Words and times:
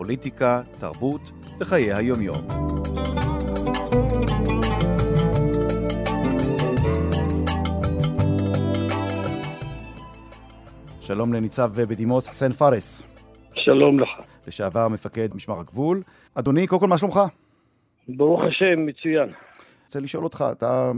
פוליטיקה, 0.00 0.62
תרבות 0.80 1.20
וחיי 1.60 1.92
היומיום. 1.92 2.36
שלום 11.00 11.32
לניצב 11.32 11.70
בדימוס 11.88 12.28
חסן 12.28 12.52
פארס. 12.52 13.02
שלום 13.54 14.00
לך. 14.00 14.08
לשעבר 14.46 14.88
מפקד 14.88 15.28
משמר 15.34 15.60
הגבול. 15.60 16.02
אדוני, 16.34 16.66
קודם 16.66 16.80
כל, 16.80 16.86
מה 16.88 16.98
שלומך? 16.98 17.20
ברוך 18.08 18.40
השם, 18.48 18.86
מצוין. 18.86 19.28
רוצה 19.86 20.00
לשאול 20.00 20.24
אותך, 20.24 20.44
אתה, 20.52 20.92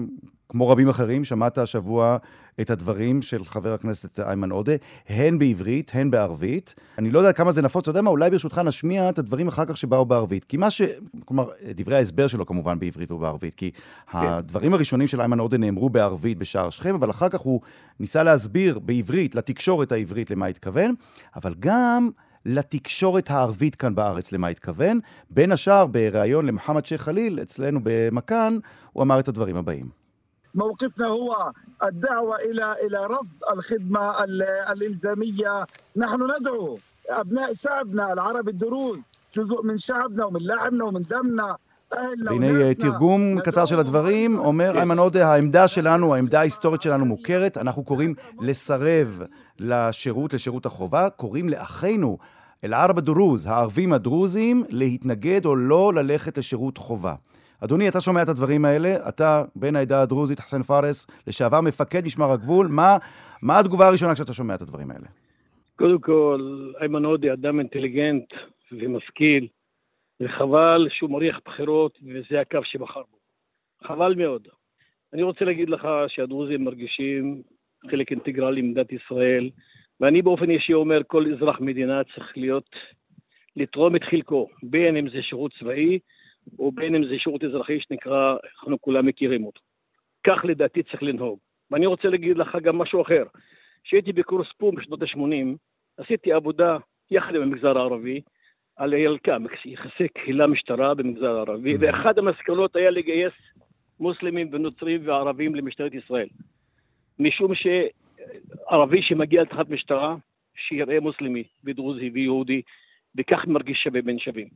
כמו 0.52 0.68
רבים 0.68 0.88
אחרים, 0.88 1.24
שמעת 1.24 1.58
השבוע 1.58 2.16
את 2.60 2.70
הדברים 2.70 3.22
של 3.22 3.44
חבר 3.44 3.74
הכנסת 3.74 4.20
איימן 4.20 4.50
עודה, 4.50 4.72
הן 5.08 5.38
בעברית, 5.38 5.90
הן 5.94 6.10
בערבית. 6.10 6.74
אני 6.98 7.10
לא 7.10 7.18
יודע 7.18 7.32
כמה 7.32 7.52
זה 7.52 7.62
נפוץ, 7.62 7.82
אתה 7.82 7.90
יודע 7.90 8.00
מה, 8.00 8.10
אולי 8.10 8.30
ברשותך 8.30 8.58
נשמיע 8.58 9.08
את 9.08 9.18
הדברים 9.18 9.48
אחר 9.48 9.64
כך 9.64 9.76
שבאו 9.76 10.04
בערבית. 10.04 10.44
כי 10.44 10.56
מה 10.56 10.70
ש... 10.70 10.82
כלומר, 11.24 11.48
דברי 11.74 11.96
ההסבר 11.96 12.26
שלו 12.26 12.46
כמובן 12.46 12.78
בעברית 12.78 13.12
ובערבית, 13.12 13.54
כי 13.54 13.70
כן. 13.70 14.18
הדברים 14.18 14.74
הראשונים 14.74 15.08
של 15.08 15.20
איימן 15.20 15.38
עודה 15.38 15.58
נאמרו 15.58 15.90
בערבית 15.90 16.38
בשער 16.38 16.70
שכם, 16.70 16.94
אבל 16.94 17.10
אחר 17.10 17.28
כך 17.28 17.40
הוא 17.40 17.60
ניסה 18.00 18.22
להסביר 18.22 18.78
בעברית, 18.78 19.34
לתקשורת 19.34 19.92
העברית, 19.92 20.30
למה 20.30 20.46
התכוון, 20.46 20.94
אבל 21.36 21.54
גם... 21.58 22.10
לתקשורת 22.46 23.30
הערבית 23.30 23.74
כאן 23.74 23.94
בארץ, 23.94 24.32
למה 24.32 24.48
התכוון. 24.48 25.00
בין 25.30 25.52
השאר, 25.52 25.86
בריאיון 25.86 26.46
למוחמד 26.46 26.84
שייח' 26.84 27.02
חליל, 27.02 27.38
אצלנו 27.42 27.80
במכאן, 27.82 28.58
הוא 28.92 29.02
אמר 29.02 29.20
את 29.20 29.28
הדברים 29.28 29.56
הבאים. 29.56 30.01
موقفنا 30.54 31.06
هو 31.06 31.52
الدعوة 31.82 32.36
إلى 32.36 32.76
إلى 32.86 33.06
رفض 33.06 33.52
الخدمة 33.52 34.24
الإلزامية. 34.72 35.66
نحن 35.96 36.20
ندعو 36.40 36.78
أبناء 37.08 37.52
شعبنا 37.52 38.12
العرب 38.12 38.48
الدروز 38.48 38.98
جزء 39.36 39.62
من 39.62 39.78
شعبنا 39.78 40.24
ومن 40.24 40.40
لحمنا 40.40 40.84
ومن 40.84 41.02
دمنا 41.02 41.56
והנה 41.92 42.74
תרגום 42.74 43.40
קצר 43.40 43.64
של 43.64 43.78
הדברים, 43.78 44.38
אומר 44.38 44.76
איימן 44.76 44.98
עודה, 44.98 45.32
העמדה 45.32 45.68
שלנו, 45.68 46.14
העמדה 46.14 46.38
ההיסטורית 46.38 46.82
שלנו 46.82 47.04
מוכרת, 47.04 47.58
אנחנו 47.58 47.84
קוראים 47.84 48.14
לסרב 48.40 49.22
לשירות, 49.58 50.34
לשירות 50.34 50.66
החובה, 50.66 51.10
קוראים 51.10 51.48
לאחינו, 51.48 52.18
אל-ערב 52.64 52.98
הדרוז, 52.98 53.46
הערבים 53.46 53.92
הדרוזים, 53.92 54.64
להתנגד 54.68 55.46
או 55.46 55.56
לא 55.56 55.94
ללכת 55.94 56.38
לשירות 56.38 56.78
חובה. 56.78 57.14
אדוני, 57.64 57.88
אתה 57.88 58.00
שומע 58.00 58.22
את 58.22 58.28
הדברים 58.28 58.64
האלה, 58.64 59.08
אתה 59.08 59.44
בן 59.56 59.76
העדה 59.76 60.02
הדרוזית, 60.02 60.38
חסן 60.40 60.62
פארס, 60.62 61.06
לשעבר 61.26 61.60
מפקד 61.60 62.04
משמר 62.04 62.32
הגבול, 62.32 62.66
מה, 62.66 62.96
מה 63.42 63.58
התגובה 63.58 63.88
הראשונה 63.88 64.14
כשאתה 64.14 64.32
שומע 64.32 64.54
את 64.54 64.62
הדברים 64.62 64.90
האלה? 64.90 65.06
קודם 65.76 65.98
כל, 66.00 66.70
איימן 66.80 67.04
עודה 67.04 67.32
אדם 67.32 67.58
אינטליגנט 67.58 68.24
ומשכיל, 68.72 69.46
וחבל 70.20 70.88
שהוא 70.90 71.10
מריח 71.10 71.40
בחירות 71.44 71.98
וזה 72.02 72.40
הקו 72.40 72.58
שבחר 72.64 73.02
בו. 73.10 73.18
חבל 73.88 74.14
מאוד. 74.14 74.48
אני 75.12 75.22
רוצה 75.22 75.44
להגיד 75.44 75.68
לך 75.68 75.88
שהדרוזים 76.08 76.64
מרגישים 76.64 77.42
חלק 77.90 78.10
אינטגרלי 78.10 78.62
ממדינת 78.62 78.92
ישראל, 78.92 79.50
ואני 80.00 80.22
באופן 80.22 80.50
אישי 80.50 80.74
אומר, 80.74 81.00
כל 81.06 81.32
אזרח 81.32 81.60
מדינה 81.60 82.00
צריך 82.14 82.32
להיות, 82.36 82.70
לתרום 83.56 83.96
את 83.96 84.02
חלקו, 84.10 84.48
בין 84.62 84.96
אם 84.96 85.08
זה 85.08 85.22
שירות 85.22 85.52
צבאי, 85.60 85.98
או 86.58 86.72
בין 86.72 86.94
אם 86.94 87.04
זה 87.04 87.18
שירות 87.18 87.44
אזרחי 87.44 87.80
שנקרא, 87.80 88.36
אנחנו 88.62 88.80
כולם 88.80 89.06
מכירים 89.06 89.44
אותו. 89.44 89.60
כך 90.26 90.44
לדעתי 90.44 90.82
צריך 90.82 91.02
לנהוג. 91.02 91.38
ואני 91.70 91.86
רוצה 91.86 92.08
להגיד 92.08 92.36
לך 92.36 92.56
גם 92.62 92.78
משהו 92.78 93.02
אחר. 93.02 93.24
כשהייתי 93.84 94.12
בקורס 94.12 94.46
פום 94.58 94.74
בשנות 94.74 95.02
ה-80, 95.02 95.56
עשיתי 95.96 96.32
עבודה 96.32 96.76
יחד 97.10 97.34
עם 97.34 97.42
המגזר 97.42 97.78
הערבי, 97.78 98.20
על 98.76 98.92
ילק"ם, 98.92 99.44
יחסי 99.64 100.08
קהילה-משטרה 100.08 100.94
במגזר 100.94 101.36
הערבי, 101.36 101.74
mm-hmm. 101.74 101.78
ואחת 101.80 102.18
המסקנות 102.18 102.76
היה 102.76 102.90
לגייס 102.90 103.32
מוסלמים 104.00 104.48
ונוצרים 104.52 105.00
וערבים 105.04 105.54
למשטרת 105.54 105.94
ישראל. 105.94 106.28
משום 107.18 107.52
שערבי 107.54 109.02
שמגיע 109.02 109.42
לתחת 109.42 109.68
משטרה, 109.68 110.16
שיראה 110.56 111.00
מוסלמי 111.00 111.44
ודרוזי 111.64 112.10
ויהודי, 112.14 112.62
וכך 113.18 113.46
מרגיש 113.46 113.78
שווה 113.84 114.02
בין 114.02 114.18
שווים. 114.18 114.48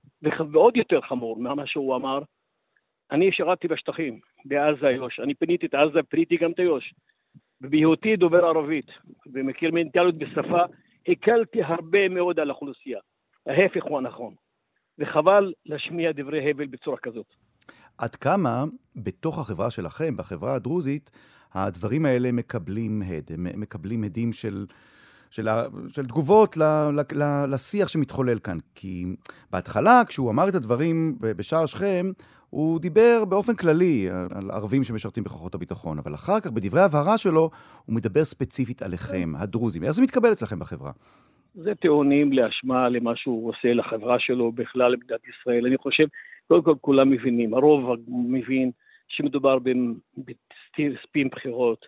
ועוד 0.53 0.77
יותר 0.77 1.01
חמור 1.01 1.37
ממה 1.39 1.67
שהוא 1.67 1.97
אמר, 1.97 2.19
אני 3.11 3.33
שירתתי 3.33 3.69
בשטחים, 3.69 4.21
בעזה 4.45 4.89
איו"ש. 4.89 5.21
אני 5.21 5.35
פיניתי 5.35 5.67
את 5.67 5.75
עזה, 5.75 6.03
פיניתי 6.03 6.37
גם 6.37 6.51
את 6.51 6.61
איו"ש. 6.61 6.95
ובהיותי 7.61 8.17
דובר 8.17 8.45
ערבית, 8.45 8.87
ומכיר 9.33 9.71
מנטליות 9.73 10.19
בשפה, 10.19 10.63
הקלתי 11.09 11.63
הרבה 11.63 12.09
מאוד 12.09 12.41
על 12.41 12.51
האוכלוסייה. 12.51 12.99
ההפך 13.47 13.85
הוא 13.85 13.99
הנכון. 13.99 14.35
וחבל 14.99 15.53
להשמיע 15.67 16.13
דברי 16.13 16.51
הבל 16.51 16.67
בצורה 16.67 16.97
כזאת. 16.97 17.27
עד 17.99 18.17
כמה 18.17 18.65
בתוך 18.97 19.39
החברה 19.39 19.71
שלכם, 19.71 20.17
בחברה 20.17 20.55
הדרוזית, 20.55 21.11
הדברים 21.55 22.07
האלה 22.07 22.33
מקבלים 22.33 23.03
הד, 23.03 23.31
הם 23.33 23.61
מקבלים 23.61 24.05
הדים 24.05 24.33
של, 24.33 24.67
של, 25.37 25.49
של 25.89 26.07
תגובות 26.07 26.57
ל, 26.57 26.63
ל, 26.97 27.01
ל, 27.23 27.55
לשיח 27.55 27.89
שמתחולל 27.89 28.39
כאן. 28.39 28.59
כי 28.75 29.05
בהתחלה, 29.51 30.03
כשהוא 30.09 30.31
אמר 30.31 30.49
את 30.49 30.55
הדברים 30.55 31.17
בשער 31.39 31.67
שכם, 31.67 32.07
הוא 32.51 32.81
דיבר 32.81 33.25
באופן 33.29 33.55
כללי 33.55 34.09
על 34.35 34.51
ערבים 34.51 34.85
שמשרתים 34.85 35.25
בכוחות 35.25 35.55
הביטחון, 35.55 35.99
אבל 35.99 36.15
אחר 36.15 36.41
כך, 36.41 36.51
בדברי 36.51 36.81
ההבהרה 36.81 37.19
שלו, 37.19 37.51
הוא 37.87 37.97
מדבר 37.97 38.25
ספציפית 38.25 38.83
עליכם, 38.83 39.33
הדרוזים. 39.39 39.83
איך 39.83 39.91
זה 39.91 40.03
מתקבל 40.03 40.33
אצלכם 40.33 40.59
בחברה? 40.59 40.93
זה 41.55 41.75
טיעונים 41.75 42.33
להשמעה 42.33 42.89
למה 42.89 43.13
שהוא 43.17 43.49
עושה 43.49 43.73
לחברה 43.75 44.17
שלו 44.19 44.53
בכלל 44.53 44.93
למדינת 44.93 45.21
ישראל. 45.29 45.67
אני 45.67 45.77
חושב, 45.77 46.05
קודם 46.49 46.63
כל 46.63 46.75
כולם 46.81 47.11
מבינים, 47.11 47.55
הרוב 47.55 47.97
מבין 48.09 48.71
שמדובר 49.09 49.59
בספין 49.59 51.29
בחירות. 51.29 51.87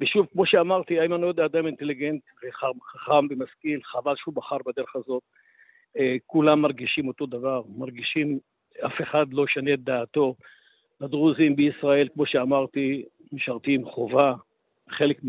ושוב, 0.00 0.26
כמו 0.32 0.46
שאמרתי, 0.46 1.00
איימן 1.00 1.24
עודה 1.24 1.44
אדם 1.44 1.66
אינטליגנט 1.66 2.22
וחכם 2.44 3.26
ומשכיל, 3.30 3.80
חבל 3.82 4.14
שהוא 4.16 4.34
בחר 4.34 4.56
בדרך 4.66 4.96
הזאת. 4.96 5.22
אה, 5.98 6.16
כולם 6.26 6.60
מרגישים 6.60 7.08
אותו 7.08 7.26
דבר, 7.26 7.62
מרגישים, 7.76 8.38
אף 8.86 9.00
אחד 9.02 9.26
לא 9.32 9.46
שנה 9.46 9.74
את 9.74 9.80
דעתו. 9.80 10.34
הדרוזים 11.00 11.56
בישראל, 11.56 12.08
כמו 12.14 12.26
שאמרתי, 12.26 13.04
משרתים 13.32 13.84
חובה, 13.84 14.34
חלק 14.90 15.20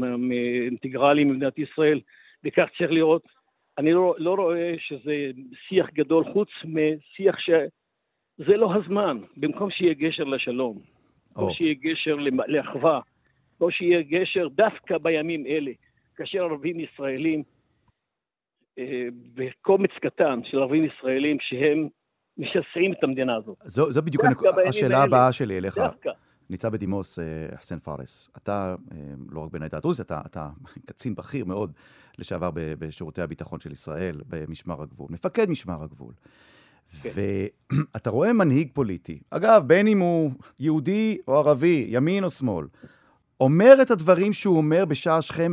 אינטגרלי 0.66 1.24
ממדינת 1.24 1.59
ישראל, 1.59 2.00
וכך 2.44 2.68
צריך 2.78 2.92
לראות. 2.92 3.24
אני 3.78 3.94
לא, 3.94 4.16
לא 4.18 4.36
רואה 4.36 4.74
שזה 4.78 5.31
שיח 5.68 5.90
גדול, 5.94 6.24
חוץ 6.34 6.50
משיח 6.66 7.36
שזה 7.40 8.58
לא 8.58 8.74
הזמן. 8.75 9.18
במקום 9.38 9.72
שיהיה 9.72 9.94
גשר 9.94 10.24
לשלום, 10.24 10.80
או 11.36 11.54
שיהיה 11.54 11.74
גשר 11.74 12.16
לאחווה, 12.48 13.00
או 13.62 13.72
שיהיה 13.72 14.02
גשר 14.02 14.48
דווקא 14.48 14.98
בימים 14.98 15.46
אלה, 15.46 15.72
כאשר 16.16 16.44
ערבים 16.44 16.80
ישראלים, 16.80 17.44
אה, 18.80 19.08
בקומץ 19.34 19.92
קטן 20.02 20.40
של 20.44 20.60
ערבים 20.60 20.86
ישראלים 20.86 21.38
שהם 21.40 21.88
משסעים 22.38 22.94
את 22.94 23.04
המדינה 23.04 23.36
הזאת. 23.36 23.57
זו, 23.66 23.92
זו 23.92 24.02
בדיוק 24.02 24.24
השאלה 24.68 25.04
הבאה 25.04 25.34
שלי 25.34 25.57
אליך. 25.57 25.78
דווקא. 25.78 26.12
ניצב 26.50 26.69
בדימוס 26.69 27.19
אה, 27.19 27.24
חסן 27.56 27.80
פארס, 27.80 28.30
אתה 28.38 28.75
אה, 28.92 28.98
לא 29.31 29.40
רק 29.40 29.52
בן 29.52 29.62
העדה 29.62 29.78
הדרוזית, 29.78 30.06
אתה, 30.06 30.22
אתה 30.25 30.50
קצין 30.88 31.16
בכיר 31.16 31.46
מאוד 31.46 31.72
לשעבר 32.18 32.50
בשירותי 32.54 33.22
הביטחון 33.22 33.60
של 33.60 33.72
ישראל, 33.72 34.22
במשמר 34.30 34.81
הגבול, 34.81 35.08
מפקד 35.12 35.50
משמר 35.50 35.84
הגבול. 35.84 36.13
כן. 37.01 37.10
ואתה 37.13 38.10
רואה 38.10 38.34
מנהיג 38.34 38.69
פוליטי, 38.74 39.19
אגב, 39.30 39.63
בין 39.68 39.88
אם 39.88 40.00
הוא 40.00 40.31
יהודי 40.60 41.18
או 41.28 41.36
ערבי, 41.36 41.86
ימין 41.90 42.24
או 42.24 42.30
שמאל, 42.30 42.66
אומר 43.42 43.74
את 43.82 43.92
הדברים 43.92 44.34
שהוא 44.34 44.58
אומר 44.58 44.86
בשער 44.86 45.22
שכם 45.22 45.52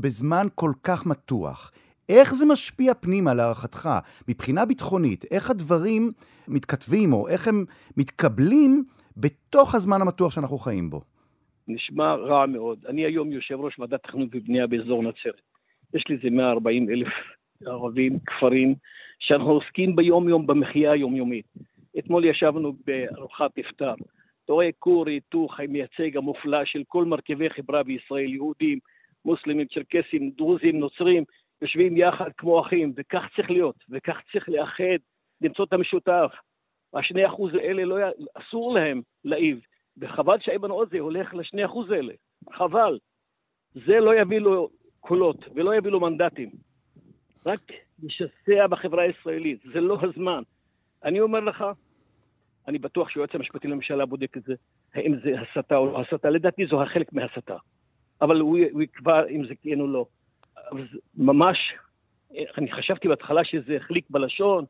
בזמן 0.00 0.46
כל 0.54 0.70
כך 0.82 1.06
מתוח. 1.06 1.72
איך 2.08 2.34
זה 2.34 2.46
משפיע 2.46 2.94
פנימה 2.94 3.34
להערכתך, 3.34 3.88
מבחינה 4.28 4.66
ביטחונית? 4.66 5.24
איך 5.30 5.50
הדברים 5.50 6.10
מתכתבים, 6.48 7.12
או 7.12 7.28
איך 7.28 7.48
הם 7.48 7.64
מתקבלים 7.96 8.84
בתוך 9.16 9.74
הזמן 9.74 10.00
המתוח 10.00 10.32
שאנחנו 10.32 10.58
חיים 10.58 10.90
בו? 10.90 11.00
נשמע 11.68 12.14
רע 12.14 12.46
מאוד. 12.46 12.78
אני 12.88 13.04
היום 13.04 13.32
יושב 13.32 13.54
ראש 13.60 13.78
ועדת 13.78 14.02
תכנון 14.02 14.28
ובנייה 14.32 14.66
באזור 14.66 15.02
נצרת. 15.02 15.40
יש 15.94 16.04
לי 16.08 16.16
איזה 16.16 16.30
140 16.30 16.90
אלף 16.90 17.08
ערבים, 17.66 18.18
כפרים, 18.26 18.74
שאנחנו 19.18 19.50
עוסקים 19.50 19.96
ביום-יום 19.96 20.46
במחיה 20.46 20.92
היומיומית. 20.92 21.46
אתמול 21.98 22.24
ישבנו 22.24 22.74
בארוחת 22.86 23.50
iftar. 23.58 24.04
אתה 24.44 24.52
רואה 24.52 24.68
כור 24.78 25.08
היתוך 25.08 25.60
המייצג 25.60 26.16
המופלא 26.16 26.64
של 26.64 26.82
כל 26.88 27.04
מרכיבי 27.04 27.50
חברה 27.50 27.82
בישראל, 27.82 28.34
יהודים, 28.34 28.78
מוסלמים, 29.24 29.66
צ'רקסים, 29.66 30.30
דרוזים, 30.30 30.78
נוצרים, 30.78 31.24
יושבים 31.62 31.96
יחד 31.96 32.30
כמו 32.36 32.60
אחים, 32.60 32.92
וכך 32.96 33.24
צריך 33.36 33.50
להיות, 33.50 33.76
וכך 33.90 34.20
צריך 34.32 34.48
לאחד, 34.48 34.98
למצוא 35.40 35.64
את 35.64 35.72
המשותף. 35.72 36.32
השני 36.94 37.26
אחוז 37.26 37.54
האלה, 37.54 37.84
לא, 37.84 37.96
אסור 38.34 38.74
להם 38.74 39.02
להעיב, 39.24 39.60
וחבל 39.96 40.36
שאיימן 40.40 40.70
עוזי 40.70 40.98
הולך 40.98 41.34
לשני 41.34 41.64
אחוז 41.64 41.90
האלה, 41.90 42.12
חבל. 42.52 42.98
זה 43.74 44.00
לא 44.00 44.20
יביא 44.20 44.38
לו 44.38 44.68
קולות 45.00 45.36
ולא 45.54 45.74
יביא 45.74 45.90
לו 45.90 46.00
מנדטים. 46.00 46.50
רק 47.46 47.60
לשסע 48.02 48.66
בחברה 48.66 49.02
הישראלית, 49.02 49.60
זה 49.72 49.80
לא 49.80 49.98
הזמן. 50.02 50.42
אני 51.04 51.20
אומר 51.20 51.40
לך, 51.40 51.64
אני 52.68 52.78
בטוח 52.78 53.08
שהיועץ 53.08 53.34
המשפטי 53.34 53.68
לממשלה 53.68 54.06
בודק 54.06 54.36
את 54.36 54.42
זה, 54.42 54.54
האם 54.94 55.14
זה 55.24 55.30
הסתה 55.40 55.76
או 55.76 55.86
לא 55.86 56.00
הסתה, 56.00 56.30
לדעתי 56.30 56.66
זו 56.66 56.82
החלק 56.82 57.12
מהסתה. 57.12 57.56
אבל 58.20 58.40
הוא, 58.40 58.58
הוא 58.72 58.82
יקבע 58.82 59.26
אם 59.26 59.46
זה 59.46 59.54
כן 59.62 59.80
או 59.80 59.86
לא. 59.86 60.06
ממש, 61.16 61.58
אני 62.58 62.72
חשבתי 62.72 63.08
בהתחלה 63.08 63.44
שזה 63.44 63.76
החליק 63.76 64.04
בלשון, 64.10 64.64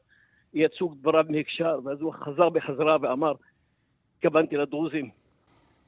יצאו 0.55 0.95
דבריו 1.01 1.25
מהקשר, 1.29 1.79
ואז 1.85 2.01
הוא 2.01 2.13
חזר 2.13 2.49
בחזרה 2.49 2.97
ואמר, 3.03 3.33
התכוונתי 4.17 4.57
לדרוזים. 4.57 5.11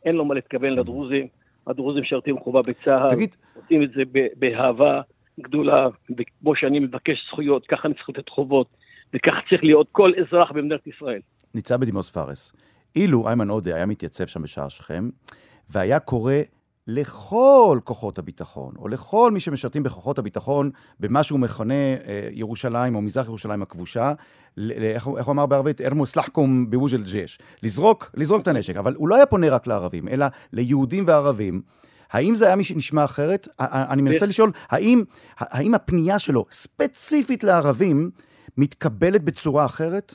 אין 0.04 0.16
לו 0.16 0.24
מה 0.24 0.34
להתכוון 0.34 0.72
לדרוזים, 0.72 1.28
הדרוזים 1.66 2.02
משרתים 2.02 2.38
חובה 2.38 2.60
בצה"ל, 2.60 3.14
תגיד... 3.14 3.36
עושים 3.54 3.82
את 3.82 3.90
זה 3.90 4.02
באהבה 4.36 5.00
גדולה, 5.40 5.88
וכמו 6.18 6.56
שאני 6.56 6.78
מבקש 6.78 7.26
זכויות, 7.28 7.66
ככה 7.66 7.88
אני 7.88 7.94
צריך 7.94 8.08
לתת 8.08 8.28
חובות, 8.28 8.66
וכך 9.14 9.34
צריך 9.48 9.64
להיות 9.64 9.86
כל 9.92 10.12
אזרח 10.20 10.52
במדינת 10.52 10.86
ישראל. 10.86 11.20
ניצב 11.54 11.80
בדימוס 11.80 12.10
פארס, 12.10 12.52
אילו 12.96 13.28
איימן 13.28 13.48
עודה 13.48 13.74
היה 13.74 13.86
מתייצב 13.86 14.26
שם 14.26 14.42
בשער 14.42 14.68
שכם, 14.68 15.08
והיה 15.70 15.98
קורא 15.98 16.34
לכל 16.86 17.78
כוחות 17.84 18.18
הביטחון, 18.18 18.74
או 18.78 18.88
לכל 18.88 19.30
מי 19.30 19.40
שמשרתים 19.40 19.82
בכוחות 19.82 20.18
הביטחון, 20.18 20.70
במה 21.00 21.22
שהוא 21.22 21.40
מכנה 21.40 21.74
אה, 21.74 22.28
ירושלים 22.32 22.94
או 22.94 23.02
מזרח 23.02 23.26
ירושלים 23.26 23.62
הכבושה, 23.62 24.12
איך 24.70 25.06
הוא 25.06 25.30
אמר 25.30 25.46
בערבית? 25.46 25.80
ארמוס 25.80 26.16
לחקום 26.16 26.70
בווג'ל 26.70 27.02
ג'ש. 27.02 27.38
לזרוק, 27.62 28.10
לזרוק 28.14 28.42
את 28.42 28.48
הנשק. 28.48 28.76
אבל 28.76 28.94
הוא 28.94 29.08
לא 29.08 29.14
היה 29.14 29.26
פונה 29.26 29.50
רק 29.50 29.66
לערבים, 29.66 30.08
אלא 30.08 30.26
ליהודים 30.52 31.04
וערבים. 31.06 31.62
האם 32.10 32.34
זה 32.34 32.46
היה 32.46 32.56
מי 32.56 32.64
שנשמע 32.64 33.04
אחרת? 33.04 33.48
אני 33.60 34.02
מנסה 34.02 34.26
לשאול, 34.26 34.52
האם, 34.68 35.04
האם 35.38 35.74
הפנייה 35.74 36.18
שלו 36.18 36.44
ספציפית 36.50 37.44
לערבים 37.44 38.10
מתקבלת 38.58 39.24
בצורה 39.24 39.64
אחרת? 39.66 40.12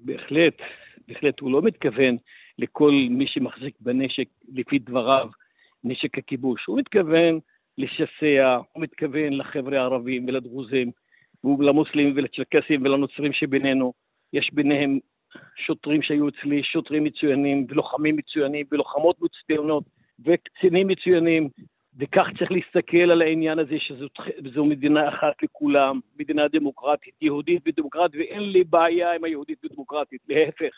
בהחלט, 0.00 0.54
בהחלט. 1.08 1.40
הוא 1.40 1.52
לא 1.52 1.62
מתכוון 1.62 2.16
לכל 2.58 2.92
מי 3.10 3.26
שמחזיק 3.26 3.74
בנשק, 3.80 4.28
לפי 4.52 4.78
דבריו, 4.78 5.28
נשק 5.84 6.18
הכיבוש. 6.18 6.64
הוא 6.66 6.78
מתכוון 6.78 7.38
לשסע, 7.78 8.58
הוא 8.72 8.82
מתכוון 8.82 9.32
לחבר'ה 9.32 9.78
הערבים 9.80 10.28
ולדרוזים, 10.28 10.90
ולמוסלמים 11.44 12.12
ולצ'רקסים 12.16 12.82
ולנוצרים 12.82 13.32
שבינינו. 13.32 13.92
יש 14.32 14.50
ביניהם 14.52 14.98
שוטרים 15.56 16.02
שהיו 16.02 16.28
אצלי, 16.28 16.62
שוטרים 16.62 17.04
מצוינים, 17.04 17.66
ולוחמים 17.68 18.16
מצוינים, 18.16 18.66
ולוחמות 18.72 19.16
מצוינות, 19.20 19.84
וקצינים 20.24 20.88
מצוינים, 20.88 21.48
וכך 21.98 22.26
צריך 22.38 22.52
להסתכל 22.52 23.10
על 23.10 23.22
העניין 23.22 23.58
הזה 23.58 23.76
שזו 23.78 24.64
מדינה 24.64 25.08
אחת 25.08 25.42
לכולם, 25.42 26.00
מדינה 26.20 26.48
דמוקרטית, 26.48 27.14
יהודית 27.22 27.62
ודמוקרטית, 27.66 28.20
ואין 28.20 28.42
לי 28.42 28.64
בעיה 28.64 29.14
עם 29.14 29.24
היהודית 29.24 29.64
ודמוקרטית, 29.64 30.20
להפך. 30.28 30.74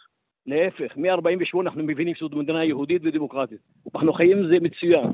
להפך, 0.46 0.96
מ-48' 0.96 1.60
אנחנו 1.60 1.82
מבינים 1.82 2.14
שזו 2.14 2.28
מדינה 2.32 2.64
יהודית 2.64 3.02
ודמוקרטית. 3.04 3.58
אנחנו 3.94 4.12
חיים 4.12 4.38
עם 4.38 4.48
זה 4.48 4.56
מצוין. 4.60 5.06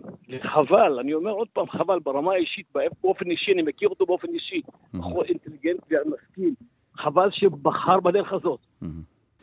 חבל, 0.42 0.98
אני 1.00 1.14
אומר 1.14 1.30
עוד 1.30 1.48
פעם, 1.52 1.70
חבל, 1.70 1.98
ברמה 1.98 2.32
האישית, 2.32 2.66
באופן 3.02 3.30
אישי, 3.30 3.52
אני 3.52 3.62
מכיר 3.62 3.88
אותו 3.88 4.06
באופן 4.06 4.28
אישי, 4.34 4.60
בחור 4.94 5.24
אינטליגנט 5.24 5.80
ומשכיל. 5.90 6.54
חבל 6.96 7.30
שבחר 7.30 8.00
בדרך 8.00 8.32
הזאת. 8.32 8.60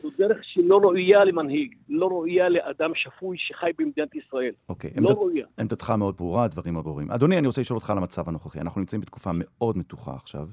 זו 0.02 0.10
דרך 0.18 0.38
שלא 0.42 0.78
ראויה 0.78 1.26
למנהיג, 1.26 1.76
לא 1.90 2.08
ראויה 2.08 2.50
לאדם 2.50 2.92
שפוי 2.96 3.38
שחי 3.40 3.72
במדינת 3.78 4.16
ישראל. 4.16 4.52
אוקיי, 4.70 4.92
לא 4.98 5.10
עמד... 5.10 5.18
ראויה. 5.18 5.46
עמדתך 5.60 5.90
מאוד 5.90 6.16
ברורה, 6.18 6.44
הדברים 6.44 6.74
מאוד 6.74 6.86
ברורים. 6.86 7.12
אדוני, 7.12 7.38
אני 7.38 7.48
רוצה 7.48 7.62
לשאול 7.62 7.78
אותך 7.78 7.90
על 7.90 7.98
המצב 7.98 8.30
הנוכחי. 8.30 8.60
אנחנו 8.60 8.82
נמצאים 8.82 9.02
בתקופה 9.02 9.32
מאוד 9.34 9.78
מתוחה 9.78 10.14
עכשיו, 10.14 10.48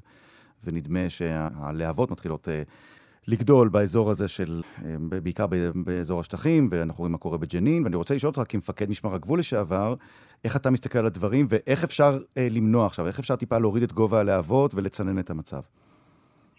ונדמה 0.63 1.09
שהלהבות 1.09 2.11
מתחילות... 2.11 2.47
Uh, 2.47 2.51
לגדול 3.27 3.69
באזור 3.69 4.11
הזה 4.11 4.27
של, 4.27 4.61
אה, 4.85 4.95
בעיקר 5.23 5.45
באזור 5.75 6.19
השטחים, 6.19 6.67
ואנחנו 6.71 6.99
רואים 6.99 7.11
מה 7.11 7.17
קורה 7.17 7.37
בג'נין, 7.37 7.83
ואני 7.83 7.95
רוצה 7.95 8.15
לשאול 8.15 8.33
אותך 8.37 8.51
כמפקד 8.51 8.89
משמר 8.89 9.15
הגבול 9.15 9.39
לשעבר, 9.39 9.95
איך 10.43 10.55
אתה 10.55 10.69
מסתכל 10.69 10.99
על 10.99 11.05
הדברים, 11.05 11.47
ואיך 11.49 11.83
אפשר 11.83 12.17
אה, 12.37 12.47
למנוע 12.51 12.85
עכשיו, 12.85 13.07
איך 13.07 13.19
אפשר 13.19 13.35
טיפה 13.35 13.57
להוריד 13.57 13.83
את 13.83 13.93
גובה 13.93 14.19
הלהבות 14.19 14.75
ולצנן 14.75 15.19
את 15.19 15.29
המצב? 15.29 15.61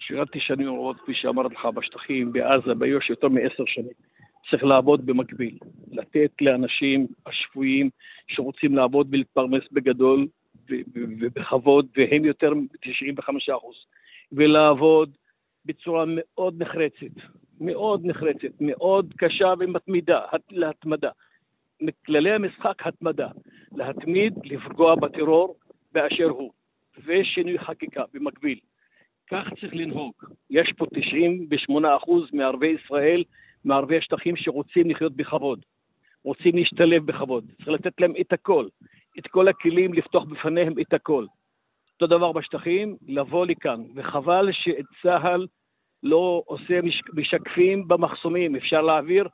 שירתתי 0.08 0.40
שנים 0.40 0.68
רבות, 0.68 1.00
כפי 1.00 1.14
שאמרתי 1.14 1.54
לך, 1.54 1.66
בשטחים, 1.66 2.32
בעזה, 2.32 2.74
ביו"ש, 2.74 3.10
יותר 3.10 3.28
מעשר 3.28 3.64
שנים. 3.66 3.92
צריך 4.50 4.64
לעבוד 4.64 5.06
במקביל, 5.06 5.58
לתת 5.92 6.30
לאנשים 6.40 7.06
השפויים 7.26 7.90
שרוצים 8.28 8.76
לעבוד 8.76 9.08
ולהתפרנס 9.10 9.62
בגדול 9.72 10.26
ובכבוד, 10.94 11.86
והם 11.96 12.24
יותר 12.24 12.54
מ-95%, 12.54 13.52
ולעבוד 14.32 15.16
בצורה 15.64 16.04
מאוד 16.08 16.62
נחרצת, 16.62 17.16
מאוד 17.60 18.06
נחרצת, 18.06 18.60
מאוד 18.60 19.14
קשה 19.16 19.54
ומתמידה, 19.58 20.20
להתמדה. 20.50 21.10
מכללי 21.80 22.32
המשחק 22.32 22.86
התמדה, 22.86 23.28
להתמיד, 23.72 24.34
לפגוע 24.44 24.94
בטרור 24.94 25.56
באשר 25.92 26.28
הוא, 26.28 26.52
ושינוי 27.04 27.58
חקיקה 27.58 28.02
במקביל. 28.14 28.58
כך 29.30 29.44
צריך 29.60 29.74
לנהוג. 29.74 30.12
יש 30.50 30.72
פה 30.76 30.84
98% 30.84 31.76
מערביי 32.32 32.76
ישראל, 32.84 33.24
מערביי 33.64 33.98
השטחים 33.98 34.36
שרוצים 34.36 34.90
לחיות 34.90 35.16
בכבוד, 35.16 35.60
רוצים 36.24 36.56
להשתלב 36.56 37.06
בכבוד. 37.06 37.44
צריך 37.56 37.68
לתת 37.68 38.00
להם 38.00 38.12
את 38.20 38.32
הכל, 38.32 38.66
את 39.18 39.26
כל 39.26 39.48
הכלים, 39.48 39.94
לפתוח 39.94 40.24
בפניהם 40.24 40.72
את 40.80 40.92
הכל. 40.92 41.24
אותו 41.94 42.16
דבר 42.16 42.32
בשטחים, 42.32 42.96
לבוא 43.08 43.46
לכאן, 43.46 43.80
וחבל 43.96 44.48
שאת 44.52 44.84
צה"ל 45.02 45.46
לא 46.02 46.42
עושה 46.46 46.80
משקפים 47.14 47.88
במחסומים, 47.88 48.56
אפשר 48.56 48.80
להעביר 48.80 49.28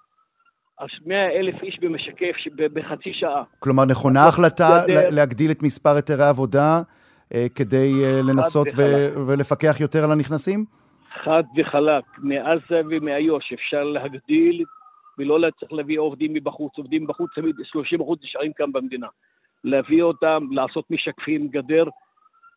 100 1.06 1.30
אלף 1.30 1.62
איש 1.62 1.78
במשקף 1.80 2.34
בחצי 2.56 3.12
שעה. 3.12 3.42
כלומר, 3.58 3.84
נכונה 3.84 4.20
ההחלטה 4.20 4.84
להגדיל 4.88 5.50
את 5.50 5.62
מספר 5.62 5.90
היתרי 5.96 6.24
העבודה 6.24 6.82
כדי 7.54 8.04
אה, 8.04 8.20
לנסות 8.22 8.66
ו- 8.76 9.26
ולפקח 9.26 9.76
יותר 9.80 10.04
על 10.04 10.12
הנכנסים? 10.12 10.64
חד 11.24 11.42
וחלק, 11.56 12.04
מעזה 12.18 12.80
ומאיו"ש 12.90 13.52
אפשר 13.52 13.82
להגדיל 13.84 14.64
ולא 15.18 15.50
צריך 15.60 15.72
להביא 15.72 15.98
עובדים 15.98 16.34
מבחוץ, 16.34 16.72
עובדים 16.78 17.06
בחוץ 17.06 17.30
תמיד 17.34 17.54
30 17.64 18.00
אחוז 18.00 18.18
נשארים 18.24 18.52
כאן 18.52 18.72
במדינה. 18.72 19.06
להביא 19.64 20.02
אותם, 20.02 20.46
לעשות 20.50 20.90
משקפים, 20.90 21.48
גדר 21.48 21.84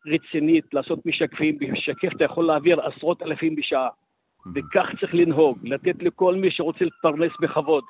רצינית, 0.07 0.74
לעשות 0.74 1.05
משקפים, 1.05 1.57
בשקף 1.60 2.15
אתה 2.15 2.24
יכול 2.24 2.46
להעביר 2.46 2.81
עשרות 2.81 3.22
אלפים 3.22 3.55
בשעה. 3.55 3.88
וכך 4.55 4.86
צריך 5.00 5.13
לנהוג, 5.13 5.57
לתת 5.63 6.03
לכל 6.03 6.36
מי 6.36 6.51
שרוצה 6.51 6.86
להתפרנס 6.86 7.31
בכבוד, 7.41 7.84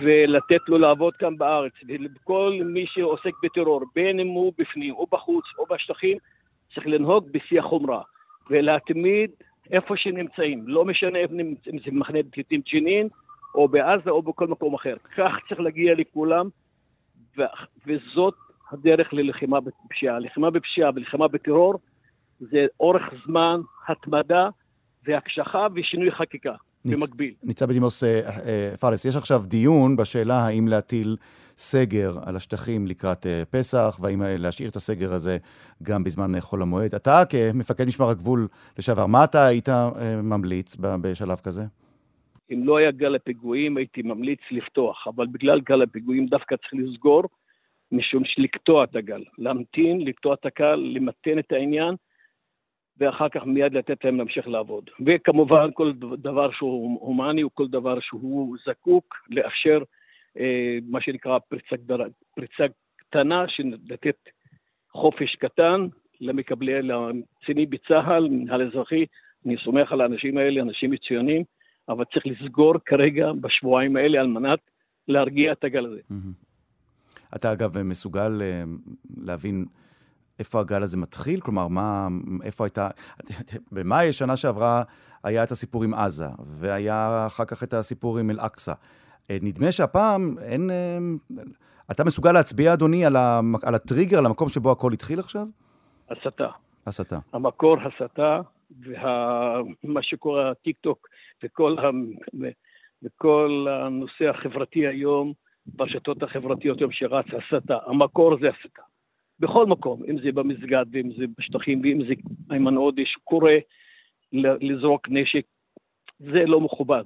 ולתת 0.00 0.68
לו 0.68 0.78
לעבוד 0.78 1.14
כאן 1.14 1.36
בארץ, 1.36 1.72
ולכל 1.88 2.60
מי 2.64 2.84
שעוסק 2.86 3.32
בטרור, 3.42 3.80
בין 3.94 4.20
אם 4.20 4.26
הוא 4.26 4.52
בפנים 4.58 4.94
או 4.94 5.06
בחוץ 5.12 5.44
או 5.58 5.66
בשטחים, 5.66 6.18
צריך 6.74 6.86
לנהוג 6.86 7.28
בשיא 7.30 7.60
החומרה, 7.60 8.02
ולהתמיד 8.50 9.30
איפה 9.70 9.96
שנמצאים, 9.96 10.68
לא 10.68 10.84
משנה 10.84 11.18
אם 11.18 11.78
זה 11.84 11.90
מחנה 11.92 12.18
פליטים 12.30 12.60
ג'נין, 12.72 13.08
או 13.54 13.68
בעזה 13.68 14.10
או 14.10 14.22
בכל 14.22 14.46
מקום 14.46 14.74
אחר. 14.74 14.92
כך 15.16 15.32
צריך 15.48 15.60
להגיע 15.60 15.94
לכולם, 15.94 16.48
ו- 17.38 17.42
וזאת 17.86 18.34
הדרך 18.72 19.14
ללחימה 19.14 19.58
בפשיעה. 19.60 20.18
לחימה 20.18 20.50
בפשיעה 20.50 20.90
ולחימה 20.94 21.28
בטרור 21.28 21.74
זה 22.40 22.66
אורך 22.80 23.02
זמן, 23.26 23.60
התמדה 23.88 24.48
והקשחה 25.04 25.66
ושינוי 25.74 26.10
חקיקה. 26.10 26.54
במקביל. 26.84 27.34
ניצב 27.42 27.66
בדימוס 27.66 28.04
אה, 28.04 28.20
אה, 28.46 28.76
פארס, 28.80 29.04
יש 29.04 29.16
עכשיו 29.16 29.42
דיון 29.46 29.96
בשאלה 29.96 30.34
האם 30.34 30.68
להטיל 30.68 31.16
סגר 31.56 32.18
על 32.26 32.36
השטחים 32.36 32.86
לקראת 32.86 33.26
אה, 33.26 33.42
פסח, 33.50 33.98
והאם 34.02 34.22
להשאיר 34.24 34.68
את 34.68 34.76
הסגר 34.76 35.12
הזה 35.12 35.38
גם 35.82 36.04
בזמן 36.04 36.40
חול 36.40 36.62
המועד. 36.62 36.94
אתה 36.94 37.22
כמפקד 37.28 37.84
משמר 37.84 38.08
הגבול 38.08 38.48
לשעבר, 38.78 39.06
מה 39.06 39.24
אתה 39.24 39.46
היית 39.46 39.68
ממליץ 40.22 40.76
בשלב 40.80 41.36
כזה? 41.36 41.62
אם 42.52 42.66
לא 42.66 42.76
היה 42.76 42.90
גל 42.90 43.14
הפיגועים, 43.14 43.76
הייתי 43.76 44.02
ממליץ 44.02 44.40
לפתוח, 44.50 45.06
אבל 45.08 45.26
בגלל 45.26 45.60
גל 45.60 45.82
הפיגועים 45.82 46.26
דווקא 46.26 46.56
צריך 46.56 46.72
לסגור. 46.74 47.22
משום 47.92 48.22
שלקטוע 48.24 48.84
את 48.84 48.96
הגל, 48.96 49.24
להמתין, 49.38 50.00
לקטוע 50.00 50.34
את 50.34 50.46
הקל, 50.46 50.74
למתן 50.74 51.38
את 51.38 51.52
העניין, 51.52 51.94
ואחר 52.98 53.28
כך 53.28 53.42
מיד 53.46 53.74
לתת 53.74 54.04
להם 54.04 54.16
להמשיך 54.16 54.48
לעבוד. 54.48 54.90
וכמובן, 55.06 55.68
כל 55.74 55.92
דבר 56.18 56.50
שהוא 56.50 57.00
הומני 57.00 57.44
וכל 57.44 57.68
דבר 57.68 58.00
שהוא 58.00 58.56
זקוק, 58.66 59.14
לאפשר 59.28 59.78
אה, 60.38 60.78
מה 60.88 61.00
שנקרא 61.00 61.38
פריצה, 61.38 61.76
פריצה 62.34 62.64
קטנה, 62.96 63.44
לתת 63.88 64.16
חופש 64.92 65.36
קטן 65.36 65.86
למקבלי, 66.20 66.72
לקצינים 66.82 67.70
בצה"ל, 67.70 68.28
מנהל 68.28 68.62
אזרחי. 68.68 69.04
אני 69.46 69.56
סומך 69.64 69.92
על 69.92 70.00
האנשים 70.00 70.38
האלה, 70.38 70.62
אנשים 70.62 70.90
מצוינים, 70.90 71.44
אבל 71.88 72.04
צריך 72.04 72.26
לסגור 72.26 72.74
כרגע 72.86 73.32
בשבועיים 73.40 73.96
האלה 73.96 74.20
על 74.20 74.26
מנת 74.26 74.58
להרגיע 75.08 75.52
את 75.52 75.64
הגל 75.64 75.86
הזה. 75.86 76.00
אתה 77.36 77.52
אגב 77.52 77.82
מסוגל 77.82 78.42
אה, 78.42 78.62
להבין 79.16 79.64
איפה 80.38 80.60
הגל 80.60 80.82
הזה 80.82 80.96
מתחיל? 80.96 81.40
כלומר, 81.40 81.68
מה, 81.68 82.08
איפה 82.42 82.64
הייתה... 82.64 82.88
במאי, 83.72 84.12
שנה 84.12 84.36
שעברה, 84.36 84.82
היה 85.24 85.44
את 85.44 85.50
הסיפור 85.50 85.84
עם 85.84 85.94
עזה, 85.94 86.28
והיה 86.38 87.26
אחר 87.26 87.44
כך 87.44 87.62
את 87.62 87.72
הסיפור 87.72 88.18
עם 88.18 88.30
אל-אקצא. 88.30 88.72
אה, 89.30 89.36
נדמה 89.42 89.72
שהפעם 89.72 90.34
אין... 90.42 90.70
אה, 90.70 90.98
אתה 91.90 92.04
מסוגל 92.04 92.32
להצביע, 92.32 92.72
אדוני, 92.72 93.04
על, 93.04 93.16
ה... 93.16 93.40
על 93.62 93.74
הטריגר, 93.74 94.18
על 94.18 94.26
המקום 94.26 94.48
שבו 94.48 94.72
הכל 94.72 94.92
התחיל 94.92 95.18
עכשיו? 95.18 95.46
הסתה. 96.10 96.48
הסתה. 96.86 97.18
המקור 97.32 97.76
הסתה, 97.80 98.40
ומה 98.80 99.94
וה... 99.94 100.02
שקורה, 100.02 100.50
הטיק 100.50 100.76
טוק, 100.80 101.08
וכל, 101.44 101.76
ה... 101.78 101.90
וכל 103.02 103.66
הנושא 103.70 104.28
החברתי 104.30 104.86
היום, 104.86 105.32
ברשתות 105.66 106.22
החברתיות 106.22 106.78
היום 106.78 106.92
שרץ 106.92 107.26
הסתה. 107.26 107.78
המקור 107.86 108.36
זה 108.40 108.46
הסתה. 108.48 108.82
בכל 109.40 109.66
מקום, 109.66 110.02
אם 110.10 110.18
זה 110.18 110.32
במסגד, 110.32 110.84
ואם 110.92 111.10
זה 111.18 111.24
בשטחים, 111.38 111.80
ואם 111.82 112.06
זה 112.08 112.14
איימן 112.50 112.74
עודה 112.74 113.02
שקורא 113.06 113.52
לזרוק 114.32 115.08
נשק, 115.08 115.44
זה 116.18 116.44
לא 116.46 116.60
מכובד. 116.60 117.04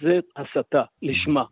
זה 0.00 0.20
הסתה 0.36 0.82
לשמה. 1.02 1.44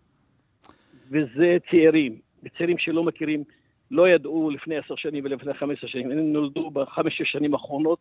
וזה 1.10 1.56
צעירים, 1.70 2.18
וצעירים 2.42 2.78
שלא 2.78 3.04
מכירים, 3.04 3.44
לא 3.90 4.08
ידעו 4.08 4.50
לפני 4.50 4.76
עשר 4.76 4.96
שנים 4.96 5.24
ולפני 5.24 5.54
חמש 5.54 5.78
עשר 5.78 5.86
שנים, 5.86 6.10
הם 6.10 6.32
נולדו 6.32 6.70
בחמש 6.70 7.20
השנים 7.20 7.54
האחרונות 7.54 7.98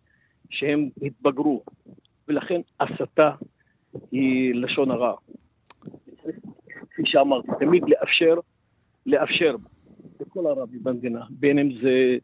שהם 0.50 0.90
התבגרו, 1.02 1.64
ולכן 2.28 2.62
הסתה 2.80 3.32
היא 4.12 4.56
לשון 4.56 4.92
הרע. 4.92 5.16
כפי 6.90 7.02
שאמרתי, 7.06 7.48
תמיד 7.60 7.84
לאפשר, 7.88 8.36
לאפשר 9.06 9.56
לכל 10.20 10.46
הערבים 10.46 10.84
במדינה, 10.84 11.22
בין 11.30 11.60
אם 11.60 11.70
זה 11.84 12.18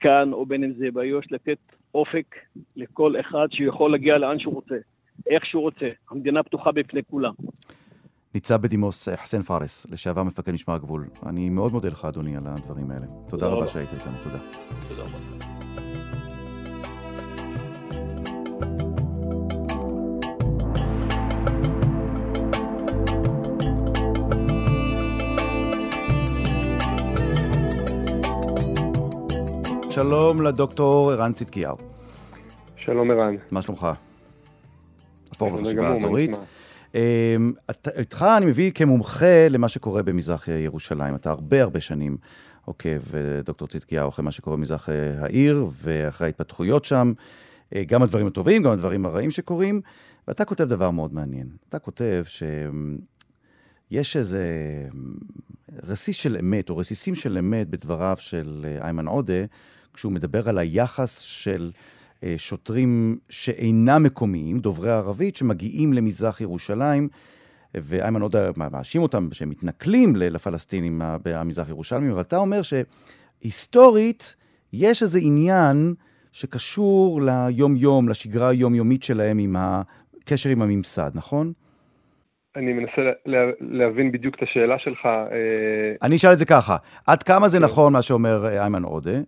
כאן 0.00 0.32
או 0.32 0.46
בין 0.46 0.64
אם 0.64 0.72
זה 0.78 0.86
באיו"ש, 0.92 1.26
לתת 1.30 1.58
אופק 1.94 2.34
לכל 2.76 3.20
אחד 3.20 3.46
שיכול 3.50 3.92
להגיע 3.92 4.18
לאן 4.18 4.38
שהוא 4.38 4.54
רוצה, 4.54 4.74
איך 5.30 5.46
שהוא 5.46 5.62
רוצה. 5.62 5.88
המדינה 6.10 6.42
פתוחה 6.42 6.72
בפני 6.72 7.00
כולם. 7.10 7.32
ניצב 8.34 8.62
בדימוס 8.62 9.08
חסן 9.08 9.42
פארס, 9.42 9.86
לשעבר 9.90 10.22
מפקד 10.22 10.52
משמר 10.52 10.74
הגבול. 10.74 11.06
אני 11.26 11.50
מאוד 11.50 11.72
מודה 11.72 11.88
לך, 11.88 12.04
אדוני, 12.04 12.36
על 12.36 12.42
הדברים 12.46 12.90
האלה. 12.90 13.06
תודה, 13.06 13.28
תודה 13.28 13.46
רבה 13.46 13.66
שהיית 13.66 13.92
איתנו. 13.92 14.12
תודה. 14.22 14.38
תודה 14.88 15.02
רבה. 15.02 15.63
שלום 29.94 30.42
לדוקטור 30.42 31.12
ערן 31.12 31.32
צדקיהו. 31.32 31.76
שלום 32.76 33.10
ערן. 33.10 33.36
מה 33.50 33.62
שלומך? 33.62 33.88
הפורום 35.30 35.54
לחשיבה 35.54 35.88
האזורית. 35.88 36.30
אמ, 36.94 37.52
איתך 37.98 38.24
אני 38.36 38.46
מביא 38.46 38.70
כמומחה 38.72 39.48
למה 39.50 39.68
שקורה 39.68 40.02
במזרח 40.02 40.48
ירושלים. 40.48 41.14
אתה 41.14 41.30
הרבה 41.30 41.62
הרבה 41.62 41.80
שנים 41.80 42.16
עוקב, 42.64 42.88
אה, 42.88 43.42
דוקטור 43.44 43.68
צדקיהו, 43.68 44.08
אחרי 44.08 44.24
מה 44.24 44.30
שקורה 44.30 44.56
במזרח 44.56 44.88
אה, 44.88 45.22
העיר 45.22 45.66
ואחרי 45.82 46.26
ההתפתחויות 46.26 46.84
שם, 46.84 47.12
אה, 47.74 47.84
גם 47.84 48.02
הדברים 48.02 48.26
הטובים, 48.26 48.62
גם 48.62 48.70
הדברים 48.70 49.06
הרעים 49.06 49.30
שקורים, 49.30 49.80
ואתה 50.28 50.44
כותב 50.44 50.64
דבר 50.64 50.90
מאוד 50.90 51.14
מעניין. 51.14 51.48
אתה 51.68 51.78
כותב 51.78 52.24
שיש 53.90 54.16
איזה 54.16 54.44
רסיס 55.82 56.16
של 56.16 56.36
אמת, 56.40 56.70
או 56.70 56.76
רסיסים 56.76 57.14
של 57.14 57.38
אמת 57.38 57.68
בדבריו 57.68 58.16
של 58.18 58.66
איימן 58.80 59.06
עודה, 59.06 59.44
כשהוא 59.94 60.12
מדבר 60.12 60.48
על 60.48 60.58
היחס 60.58 61.18
של 61.18 61.70
אה, 62.24 62.34
שוטרים 62.36 63.18
שאינם 63.28 64.02
מקומיים, 64.02 64.58
דוברי 64.58 64.90
ערבית, 64.90 65.36
שמגיעים 65.36 65.92
למזרח 65.92 66.40
ירושלים, 66.40 67.08
ואיימן 67.74 68.22
עודה 68.22 68.50
מאשים 68.56 69.02
אותם 69.02 69.28
שהם 69.32 69.50
מתנכלים 69.50 70.16
לפלסטינים 70.16 71.00
במזרח 71.24 71.68
ירושלמים, 71.68 72.10
אבל 72.10 72.20
אתה 72.20 72.36
אומר 72.36 72.60
שהיסטורית 72.62 74.36
יש 74.72 75.02
איזה 75.02 75.18
עניין 75.22 75.94
שקשור 76.32 77.20
ליום-יום, 77.22 78.08
לשגרה 78.08 78.48
היומיומית 78.48 79.02
שלהם 79.02 79.38
עם 79.38 79.56
הקשר 79.58 80.50
עם 80.50 80.62
הממסד, 80.62 81.10
נכון? 81.14 81.52
אני 82.56 82.72
מנסה 82.72 83.02
לה, 83.26 83.38
להבין 83.60 84.12
בדיוק 84.12 84.34
את 84.34 84.42
השאלה 84.42 84.78
שלך. 84.78 85.06
אה, 85.06 85.94
אני 86.02 86.16
אשאל 86.16 86.32
את 86.32 86.38
זה 86.38 86.46
ככה, 86.46 86.76
עד 87.06 87.22
כמה 87.22 87.48
זה 87.48 87.58
כן. 87.58 87.64
נכון 87.64 87.92
מה 87.92 88.02
שאומר 88.02 88.46
אה, 88.46 88.60
איימן 88.62 88.82
עודה? 88.82 89.18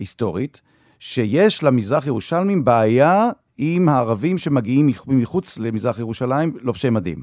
היסטורית, 0.00 0.60
שיש 1.00 1.64
למזרח 1.64 2.06
ירושלמים 2.06 2.64
בעיה 2.64 3.30
עם 3.58 3.88
הערבים 3.88 4.38
שמגיעים 4.38 4.86
מחוץ 5.08 5.58
למזרח 5.58 5.98
ירושלים 5.98 6.52
לובשי 6.62 6.90
מדים. 6.90 7.16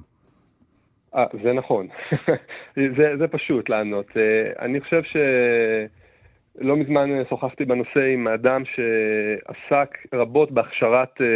אה, 1.16 1.26
זה 1.44 1.54
נכון. 1.54 1.88
זה, 2.98 3.18
זה 3.20 3.28
פשוט 3.28 3.70
לענות. 3.70 4.18
אה, 4.18 4.66
אני 4.66 4.82
חושב 4.82 5.02
שלא 5.04 6.76
מזמן 6.76 7.10
שוחחתי 7.30 7.66
בנושא 7.66 8.00
עם 8.14 8.28
אדם 8.28 8.64
שעסק 8.66 9.98
רבות 10.14 10.52
בהכשרת 10.52 11.22
אה, 11.22 11.28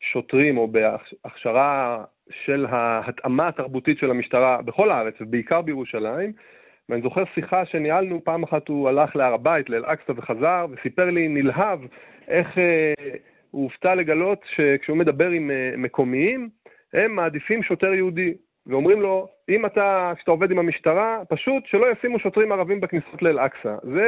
שוטרים, 0.00 0.58
או 0.58 0.68
בהכשרה 0.68 2.04
של 2.30 2.66
ההתאמה 2.68 3.48
התרבותית 3.48 3.98
של 3.98 4.10
המשטרה 4.10 4.62
בכל 4.62 4.90
הארץ, 4.90 5.14
ובעיקר 5.20 5.60
בירושלים. 5.60 6.32
ואני 6.88 7.02
זוכר 7.02 7.24
שיחה 7.34 7.66
שניהלנו, 7.66 8.24
פעם 8.24 8.42
אחת 8.42 8.68
הוא 8.68 8.88
הלך 8.88 9.16
להר 9.16 9.34
הבית, 9.34 9.70
לאל-אקצא 9.70 10.12
וחזר, 10.16 10.66
וסיפר 10.70 11.10
לי 11.10 11.28
נלהב 11.28 11.80
איך 12.28 12.58
אה, 12.58 12.92
הוא 13.50 13.64
הופתע 13.64 13.94
לגלות 13.94 14.40
שכשהוא 14.54 14.96
מדבר 14.96 15.28
עם 15.28 15.50
אה, 15.50 15.74
מקומיים, 15.76 16.48
הם 16.92 17.16
מעדיפים 17.16 17.62
שוטר 17.62 17.94
יהודי. 17.94 18.34
ואומרים 18.66 19.00
לו, 19.00 19.28
אם 19.48 19.66
אתה, 19.66 20.12
כשאתה 20.16 20.30
עובד 20.30 20.50
עם 20.50 20.58
המשטרה, 20.58 21.22
פשוט 21.28 21.66
שלא 21.66 21.86
ישימו 21.92 22.18
שוטרים 22.18 22.52
ערבים 22.52 22.80
בכניסות 22.80 23.22
לאל-אקצא. 23.22 23.76
זו 23.82 24.00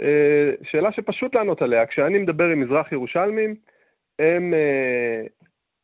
אה, 0.00 0.50
שאלה 0.62 0.92
שפשוט 0.92 1.34
לענות 1.34 1.62
עליה. 1.62 1.86
כשאני 1.86 2.18
מדבר 2.18 2.44
עם 2.44 2.60
מזרח 2.60 2.92
ירושלמים, 2.92 3.54
הם 4.18 4.54
אה, 4.54 5.22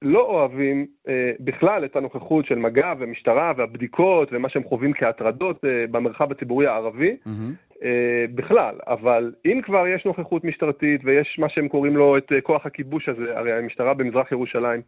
לא 0.04 0.20
אוהבים 0.20 0.86
אה, 1.08 1.32
בכלל 1.40 1.84
את 1.84 1.96
הנוכחות 1.96 2.46
של 2.46 2.58
מג"ב 2.58 2.96
ומשטרה 2.98 3.52
והבדיקות 3.56 4.28
ומה 4.32 4.48
שהם 4.48 4.64
חווים 4.64 4.92
כהטרדות 4.92 5.64
אה, 5.64 5.84
במרחב 5.90 6.32
הציבורי 6.32 6.66
הערבי 6.66 7.16
mm-hmm. 7.26 7.84
אה, 7.84 8.24
בכלל, 8.34 8.74
אבל 8.86 9.32
אם 9.46 9.60
כבר 9.64 9.86
יש 9.86 10.04
נוכחות 10.04 10.44
משטרתית 10.44 11.00
ויש 11.04 11.38
מה 11.38 11.48
שהם 11.48 11.68
קוראים 11.68 11.96
לו 11.96 12.18
את 12.18 12.32
אה, 12.32 12.40
כוח 12.40 12.66
הכיבוש 12.66 13.08
הזה, 13.08 13.38
הרי 13.38 13.52
המשטרה 13.52 13.94
במזרח 13.94 14.32
ירושלים 14.32 14.80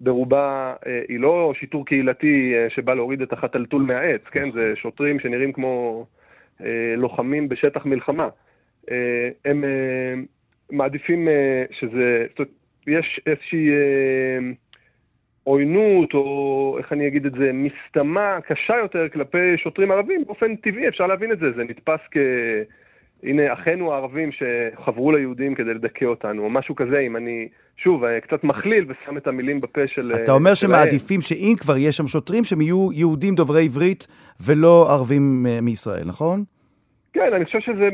ברובה 0.00 0.74
אה, 0.86 1.00
היא 1.08 1.20
לא 1.20 1.52
שיטור 1.60 1.86
קהילתי 1.86 2.54
אה, 2.54 2.70
שבא 2.70 2.94
להוריד 2.94 3.22
את 3.22 3.32
החתלתול 3.32 3.82
מהעץ, 3.82 4.22
כן? 4.30 4.44
זה 4.44 4.72
שוטרים 4.76 5.20
שנראים 5.20 5.52
כמו 5.52 6.06
אה, 6.64 6.94
לוחמים 6.96 7.48
בשטח 7.48 7.86
מלחמה. 7.86 8.28
אה, 8.90 9.28
הם 9.44 9.64
אה, 9.64 10.14
מעדיפים 10.70 11.28
אה, 11.28 11.64
שזה, 11.70 12.26
זאת 12.28 12.38
אומרת, 12.38 12.50
יש 12.90 13.20
איזושהי 13.26 13.70
אה, 13.70 14.52
עוינות, 15.44 16.14
או 16.14 16.76
איך 16.78 16.92
אני 16.92 17.06
אגיד 17.06 17.26
את 17.26 17.32
זה, 17.32 17.50
מסתמה 17.52 18.38
קשה 18.40 18.76
יותר 18.76 19.08
כלפי 19.08 19.56
שוטרים 19.56 19.90
ערבים, 19.90 20.24
באופן 20.26 20.56
טבעי 20.56 20.88
אפשר 20.88 21.06
להבין 21.06 21.32
את 21.32 21.38
זה, 21.38 21.52
זה 21.56 21.64
נתפס 21.64 22.00
כ... 22.10 22.16
הנה 23.22 23.52
אחינו 23.52 23.92
הערבים 23.92 24.30
שחברו 24.32 25.12
ליהודים 25.12 25.54
כדי 25.54 25.74
לדכא 25.74 26.04
אותנו, 26.04 26.44
או 26.44 26.50
משהו 26.50 26.76
כזה, 26.76 26.98
אם 26.98 27.16
אני, 27.16 27.48
שוב, 27.76 28.04
אה, 28.04 28.20
קצת 28.20 28.44
מכליל 28.44 28.84
ושם 28.88 29.16
את 29.16 29.26
המילים 29.26 29.60
בפה 29.60 29.80
של... 29.86 30.12
אתה 30.14 30.32
אומר 30.32 30.54
שמעדיפים 30.54 31.20
שאם 31.20 31.54
כבר 31.58 31.76
יש 31.76 31.96
שם 31.96 32.06
שוטרים, 32.06 32.44
שהם 32.44 32.60
יהיו 32.60 32.88
יהודים 32.92 33.34
דוברי 33.34 33.64
עברית 33.64 34.06
ולא 34.46 34.92
ערבים 34.92 35.46
אה, 35.48 35.60
מישראל, 35.60 36.04
נכון? 36.06 36.44
כן, 37.12 37.32
אני 37.32 37.44
חושב 37.44 37.60
שזה, 37.60 37.88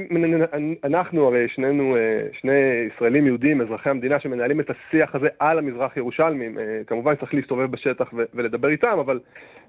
אנחנו 0.85 1.27
הרי 1.27 1.49
שנינו, 1.49 1.97
אה, 1.97 2.27
שני 2.41 2.53
ישראלים 2.95 3.27
יהודים, 3.27 3.61
אזרחי 3.61 3.91
המדינה, 3.91 4.21
שמנהלים 4.21 4.61
את 4.61 4.71
השיח 4.71 5.15
הזה 5.15 5.29
על 5.39 5.59
המזרח 5.59 5.97
ירושלמים. 5.97 6.59
אה, 6.59 6.81
כמובן 6.87 7.17
צריך 7.17 7.35
להסתובב 7.35 7.71
בשטח 7.71 8.13
ולדבר 8.35 8.69
איתם, 8.69 8.99
אבל 9.01 9.21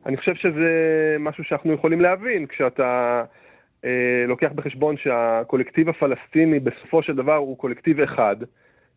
אני 0.06 0.18
חושב 0.18 0.36
שזה 0.36 0.70
משהו 1.20 1.44
שאנחנו 1.44 1.74
יכולים 1.74 2.02
להבין 2.02 2.46
כשאתה 2.46 3.24
אה, 3.86 4.26
לוקח 4.28 4.52
בחשבון 4.56 4.98
שהקולקטיב 4.98 5.90
הפלסטיני 5.90 6.60
בסופו 6.60 7.04
של 7.04 7.16
דבר 7.16 7.36
הוא 7.36 7.58
קולקטיב 7.58 8.00
אחד, 8.00 8.36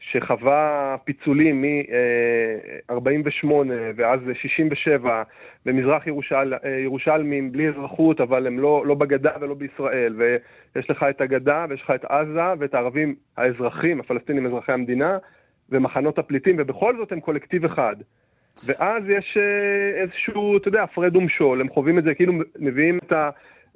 שחווה 0.00 0.96
פיצולים 1.04 1.62
מ-48' 1.62 3.46
ואז 3.96 4.20
67' 4.34 5.22
במזרח 5.66 6.06
ירושל, 6.06 6.54
ירושלמים 6.84 7.52
בלי 7.52 7.68
אזרחות, 7.68 8.20
אבל 8.20 8.46
הם 8.46 8.58
לא, 8.58 8.82
לא 8.86 8.94
בגדה 8.94 9.30
ולא 9.40 9.54
בישראל, 9.54 10.14
ויש 10.16 10.90
לך 10.90 11.02
את 11.10 11.20
הגדה 11.20 11.66
ויש 11.68 11.82
לך 11.82 11.90
את 11.90 12.04
עזה 12.04 12.52
ואת 12.58 12.74
הערבים 12.74 13.14
האזרחים, 13.36 14.00
הפלסטינים 14.00 14.46
אזרחי 14.46 14.72
המדינה, 14.72 15.18
ומחנות 15.70 16.18
הפליטים, 16.18 16.56
ובכל 16.58 16.96
זאת 16.96 17.12
הם 17.12 17.20
קולקטיב 17.20 17.64
אחד. 17.64 17.96
ואז 18.66 19.02
יש 19.08 19.36
אה, 19.36 20.02
איזשהו, 20.02 20.56
אתה 20.56 20.68
יודע, 20.68 20.82
הפרד 20.82 21.16
ומשול, 21.16 21.60
הם 21.60 21.68
חווים 21.68 21.98
את 21.98 22.04
זה, 22.04 22.14
כאילו 22.14 22.32
מביאים 22.58 22.98
את 22.98 23.12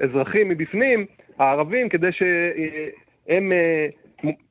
האזרחים 0.01 0.49
מבפנים, 0.49 1.07
הערבים, 1.39 1.89
כדי 1.89 2.13
שהם 2.13 3.53
אה, 3.53 3.87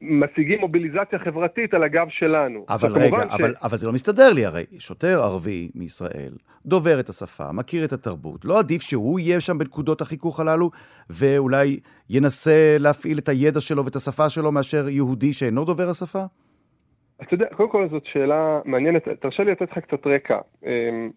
משיגים 0.01 0.59
מוביליזציה 0.59 1.19
חברתית 1.19 1.73
על 1.73 1.83
הגב 1.83 2.07
שלנו. 2.09 2.65
אבל 2.69 2.91
רגע, 2.91 3.17
ש... 3.27 3.31
אבל, 3.31 3.53
אבל 3.63 3.77
זה 3.77 3.87
לא 3.87 3.93
מסתדר 3.93 4.33
לי 4.33 4.45
הרי. 4.45 4.63
שוטר 4.79 5.19
ערבי 5.23 5.69
מישראל, 5.75 6.33
דובר 6.65 6.99
את 6.99 7.09
השפה, 7.09 7.51
מכיר 7.53 7.85
את 7.85 7.91
התרבות, 7.93 8.45
לא 8.45 8.59
עדיף 8.59 8.81
שהוא 8.81 9.19
יהיה 9.19 9.41
שם 9.41 9.57
בנקודות 9.57 10.01
החיכוך 10.01 10.39
הללו, 10.39 10.69
ואולי 11.09 11.77
ינסה 12.09 12.75
להפעיל 12.79 13.17
את 13.17 13.29
הידע 13.29 13.61
שלו 13.61 13.85
ואת 13.85 13.95
השפה 13.95 14.29
שלו 14.29 14.51
מאשר 14.51 14.89
יהודי 14.89 15.33
שאינו 15.33 15.65
דובר 15.65 15.89
השפה? 15.89 16.23
אתה 17.21 17.33
יודע, 17.33 17.45
קודם 17.55 17.69
כל 17.69 17.87
זאת 17.91 18.05
שאלה 18.05 18.59
מעניינת, 18.65 19.07
תרשה 19.21 19.43
לי 19.43 19.51
לתת 19.51 19.71
לך 19.71 19.77
קצת 19.77 20.07
רקע. 20.07 20.37
אמ, 20.65 21.11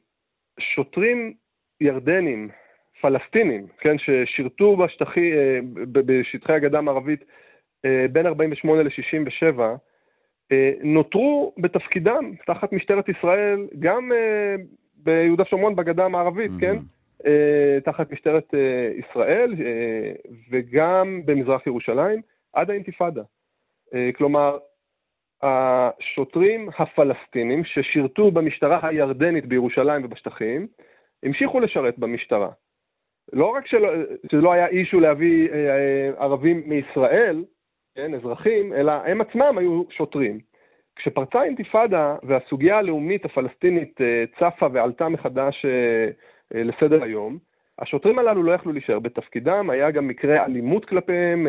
שוטרים 0.60 1.32
ירדנים, 1.80 2.48
פלסטינים, 3.00 3.66
כן, 3.80 3.96
ששירתו 3.98 4.76
בשטחי, 4.76 5.32
אה, 5.32 5.58
בשטחי 5.92 6.52
הגדה 6.52 6.78
המערבית 6.78 7.24
בין 8.12 8.26
48 8.26 8.82
ל-67, 8.82 9.60
אה, 10.52 10.72
נותרו 10.82 11.52
בתפקידם 11.58 12.32
תחת 12.46 12.72
משטרת 12.72 13.08
ישראל, 13.08 13.66
גם 13.78 14.12
ביהודה 14.96 15.42
ושומרון 15.42 15.76
בגדה 15.76 16.04
המערבית, 16.04 16.50
mm-hmm. 16.50 16.60
כן? 16.60 16.76
תחת 17.84 18.12
משטרת 18.12 18.54
ישראל 18.98 19.54
וגם 20.50 21.22
במזרח 21.24 21.66
ירושלים, 21.66 22.20
עד 22.52 22.70
האינתיפאדה. 22.70 23.22
כלומר, 24.16 24.58
השוטרים 25.42 26.68
הפלסטינים 26.78 27.64
ששירתו 27.64 28.30
במשטרה 28.30 28.88
הירדנית 28.88 29.46
בירושלים 29.46 30.04
ובשטחים, 30.04 30.66
המשיכו 31.22 31.60
לשרת 31.60 31.98
במשטרה. 31.98 32.50
לא 33.32 33.46
רק 33.46 33.66
שלא, 33.66 33.88
שלא 34.30 34.52
היה 34.52 34.66
אישו 34.66 35.00
להביא 35.00 35.48
אה, 35.50 35.54
אה, 35.54 36.10
ערבים 36.18 36.62
מישראל, 36.66 37.44
כן, 37.96 38.14
אזרחים, 38.14 38.72
אלא 38.72 38.92
הם 38.92 39.20
עצמם 39.20 39.58
היו 39.58 39.82
שוטרים. 39.90 40.38
כשפרצה 40.96 41.40
האינתיפאדה 41.40 42.16
והסוגיה 42.22 42.78
הלאומית 42.78 43.24
הפלסטינית 43.24 44.00
אה, 44.00 44.24
צפה 44.38 44.66
ועלתה 44.72 45.08
מחדש 45.08 45.64
אה, 45.64 45.70
אה, 46.54 46.64
לסדר 46.64 47.02
היום, 47.02 47.38
השוטרים 47.78 48.18
הללו 48.18 48.42
לא 48.42 48.52
יכלו 48.52 48.72
להישאר 48.72 48.98
בתפקידם, 48.98 49.70
היה 49.70 49.90
גם 49.90 50.08
מקרה 50.08 50.44
אלימות 50.44 50.84
כלפיהם, 50.84 51.46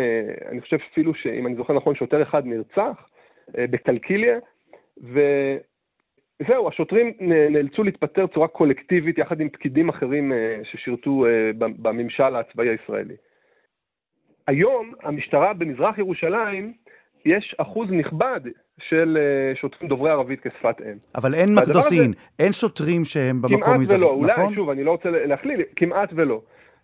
אני 0.50 0.62
חושב 0.62 0.78
אפילו 0.92 1.14
שאם 1.14 1.48
אני 1.48 1.56
זוכר 1.56 1.74
נכון 1.74 1.96
שוטר 1.96 2.22
אחד 2.22 2.46
נרצח, 2.46 3.10
בקלקיליה, 3.50 4.40
וזהו, 4.98 6.68
השוטרים 6.68 7.14
נאלצו 7.20 7.84
להתפטר 7.84 8.26
בצורה 8.26 8.48
קולקטיבית 8.48 9.18
יחד 9.18 9.42
עם 9.42 9.50
פקידים 9.50 9.90
אחרים 9.90 10.32
ששירתו 10.64 11.26
בממשל 11.58 12.36
הצבאי 12.36 12.70
הישראלי. 12.70 13.16
היום 14.48 14.92
המשטרה 15.04 15.54
במזרח 15.54 15.98
ירושלים, 15.98 16.74
יש 17.26 17.56
אחוז 17.58 17.92
נכבד 17.92 18.40
של 18.80 19.18
שוטרים 19.56 19.90
דוברי 19.90 20.12
ערבית 20.12 20.40
כשפת 20.40 20.82
אם. 20.82 20.98
אבל 21.16 21.34
אין 21.34 21.56
מקדוסין, 21.56 22.00
הזה, 22.02 22.30
אין 22.40 22.52
שוטרים 22.52 23.06
שהם 23.06 23.42
במקום 23.42 23.80
מזרח, 23.80 24.00
נכון? 24.00 24.18
כמעט 24.18 24.30
ולא, 24.30 24.42
אולי, 24.42 24.56
שוב, 24.56 24.70
אני 24.70 24.84
לא 24.84 24.92
רוצה 24.92 25.10
להכליל, 25.10 25.62
כמעט 25.76 26.10
ולא. 26.16 26.42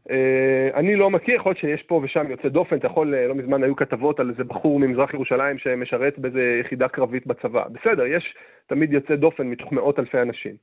אה, 0.10 0.70
אני 0.74 0.96
לא 0.96 1.10
מכיר, 1.10 1.36
יכול 1.36 1.50
להיות 1.50 1.60
שיש 1.60 1.84
פה 1.84 2.02
ושם 2.04 2.32
יוצא 2.32 2.48
דופן, 2.48 2.78
אתה 2.78 2.88
יכול, 2.88 3.16
אה, 3.16 3.28
לא 3.28 3.36
מזמן 3.36 3.64
היו 3.64 3.76
כתבות 3.76 4.20
על 4.20 4.30
איזה 4.30 4.44
בחור 4.44 4.80
ממזרח 4.80 5.14
ירושלים 5.14 5.58
שמשרת 5.58 6.20
באיזה 6.20 6.60
יחידה 6.62 6.88
קרבית 6.88 7.28
בצבא. 7.28 7.64
בסדר, 7.68 8.06
יש 8.06 8.36
תמיד 8.68 8.94
יוצא 8.94 9.16
דופן 9.16 9.48
מתוך 9.48 9.72
מאות 9.72 10.00
אלפי 10.00 10.22
אנשים. 10.22 10.56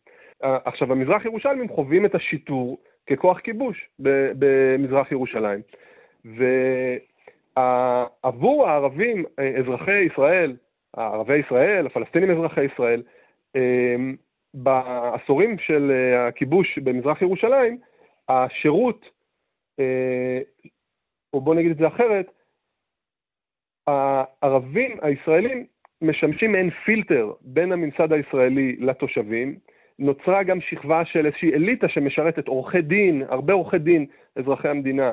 אה, 0.45 0.59
עכשיו, 0.65 0.93
המזרח 0.93 1.25
ירושלמים 1.25 1.69
חווים 1.69 2.07
את 2.07 2.15
השיטור 2.15 2.79
ככוח 3.11 3.41
כיבוש 3.41 3.89
במזרח 3.99 5.13
ירושלים. 5.13 5.61
ועבור 7.57 8.69
הערבים, 8.69 9.25
אזרחי 9.59 10.01
ישראל, 10.01 10.57
ערבי 10.97 11.37
ישראל, 11.39 11.87
הפלסטינים 11.87 12.31
אזרחי 12.31 12.65
ישראל, 12.65 13.03
בעשורים 14.55 15.59
של 15.59 15.93
הכיבוש 16.29 16.79
במזרח 16.79 17.23
ירושלים, 17.23 17.79
השירות 18.29 19.11
אה, 19.81 20.41
או 21.35 21.41
בוא 21.41 21.55
נגיד 21.55 21.71
את 21.71 21.77
זה 21.77 21.87
אחרת, 21.87 22.27
הערבים 23.87 24.97
הישראלים 25.03 25.67
משמשים 26.03 26.53
מעין 26.53 26.71
פילטר 26.71 27.33
בין 27.41 27.73
הממסד 27.73 28.13
הישראלי 28.13 28.77
לתושבים. 28.77 29.59
נוצרה 29.99 30.43
גם 30.43 30.61
שכבה 30.61 31.05
של 31.05 31.27
איזושהי 31.27 31.55
אליטה 31.55 31.89
שמשרתת 31.89 32.49
עורכי 32.49 32.83
דין, 32.83 33.23
הרבה 33.29 33.53
עורכי 33.53 33.79
דין, 33.79 34.07
אזרחי 34.37 34.69
המדינה, 34.69 35.07
אה, 35.07 35.13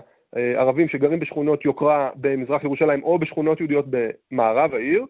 ערבים 0.55 0.87
שגרים 0.87 1.19
בשכונות 1.19 1.65
יוקרה 1.65 2.09
במזרח 2.15 2.63
ירושלים 2.63 3.03
או 3.03 3.19
בשכונות 3.19 3.59
יהודיות 3.59 3.85
במערב 3.89 4.73
העיר, 4.73 5.05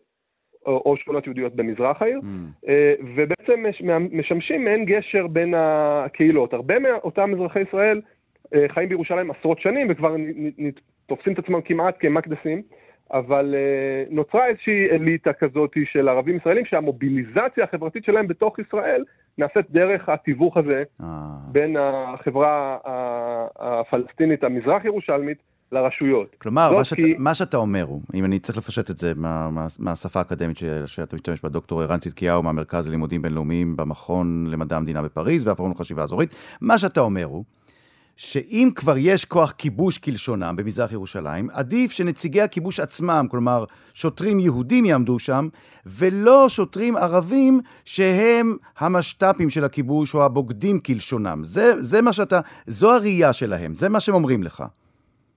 או, 0.68 0.82
או 0.86 0.98
שכונות 0.98 1.26
יהודיות 1.26 1.56
במזרח 1.56 2.02
העיר, 2.02 2.20
mm. 2.20 2.68
אה, 2.70 2.94
ובעצם 3.16 3.66
משמשים 4.12 4.66
מעין 4.66 4.86
גשר 4.86 5.28
בין 5.28 5.54
הקהילות. 5.58 6.54
הרבה 6.54 6.80
מאותם 6.80 7.34
אזרחי 7.34 7.60
ישראל 7.62 8.02
אה, 8.56 8.66
חיים 8.68 8.90
בירושלים 8.90 9.32
עשרות 9.32 9.60
שנים 9.60 9.88
וכבר 9.90 10.16
תופסים 11.06 11.34
את 11.34 11.40
עצמם 11.40 11.62
כמעט 11.62 11.96
כמקדסים, 12.00 12.62
אבל 13.12 13.56
אה, 13.58 14.04
נוצרה 14.15 14.48
איזושהי 14.48 14.89
אליטה 14.91 15.34
כזאת 15.34 15.72
של 15.91 16.10
ערבים 16.10 16.38
ישראלים 16.38 16.65
שהמוביליזציה 16.65 17.63
החברתית 17.63 18.06
שלהם 18.06 18.28
בתוך 18.28 18.60
ישראל 18.60 19.04
נעשית 19.38 19.72
דרך 19.72 20.10
התיווך 20.10 20.58
הזה 20.58 20.84
אה. 21.02 21.08
בין 21.52 21.76
החברה 21.80 22.78
הפלסטינית 23.60 24.43
המזרח 24.43 24.86
ירושלמית 24.86 25.38
לרשויות. 25.72 26.36
כלומר, 26.38 26.74
מה, 26.74 26.84
שאת, 26.84 26.98
כי... 26.98 27.15
מה 27.17 27.36
שאתה 27.36 27.58
אומר 27.58 27.84
הוא, 27.84 28.02
אם 28.13 28.26
אני 28.26 28.39
צריך 28.39 28.58
לפשט 28.58 28.89
את 28.89 28.98
זה 28.98 29.13
מה, 29.15 29.50
מה, 29.50 29.65
מהשפה 29.80 30.20
האקדמית 30.20 30.58
שאתה 30.86 31.15
משתמש 31.15 31.41
בה, 31.41 31.50
דוקטור 31.50 31.82
ערן 31.82 32.00
צדקיהו 32.00 32.43
מהמרכז 32.43 32.88
ללימודים 32.88 33.22
בינלאומיים 33.22 33.78
במכון 33.78 34.46
למדע 34.52 34.78
המדינה 34.78 35.02
בפריז 35.02 35.48
והפורום 35.48 35.72
לחשיבה 35.72 36.04
אזורית, 36.04 36.36
מה 36.62 36.78
שאתה 36.78 37.02
אומר 37.02 37.26
הוא 37.26 37.43
שאם 38.17 38.69
כבר 38.75 38.93
יש 38.97 39.25
כוח 39.25 39.51
כיבוש 39.51 39.97
כלשונם 39.97 40.56
במזרח 40.58 40.91
ירושלים, 40.91 41.47
עדיף 41.53 41.91
שנציגי 41.91 42.41
הכיבוש 42.41 42.80
עצמם, 42.80 43.25
כלומר 43.32 43.63
שוטרים 43.93 44.39
יהודים 44.39 44.86
יעמדו 44.86 45.19
שם, 45.19 45.47
ולא 45.86 46.49
שוטרים 46.49 46.95
ערבים 46.95 47.60
שהם 47.86 48.47
המשת"פים 48.77 49.49
של 49.49 49.63
הכיבוש 49.63 50.15
או 50.15 50.25
הבוגדים 50.25 50.80
כלשונם. 50.80 51.39
זה, 51.41 51.82
זה 51.82 52.01
מה 52.01 52.13
שאתה, 52.13 52.39
זו 52.67 52.93
הראייה 52.93 53.34
שלהם, 53.34 53.73
זה 53.73 53.89
מה 53.89 53.99
שהם 53.99 54.15
אומרים 54.15 54.43
לך. 54.43 54.63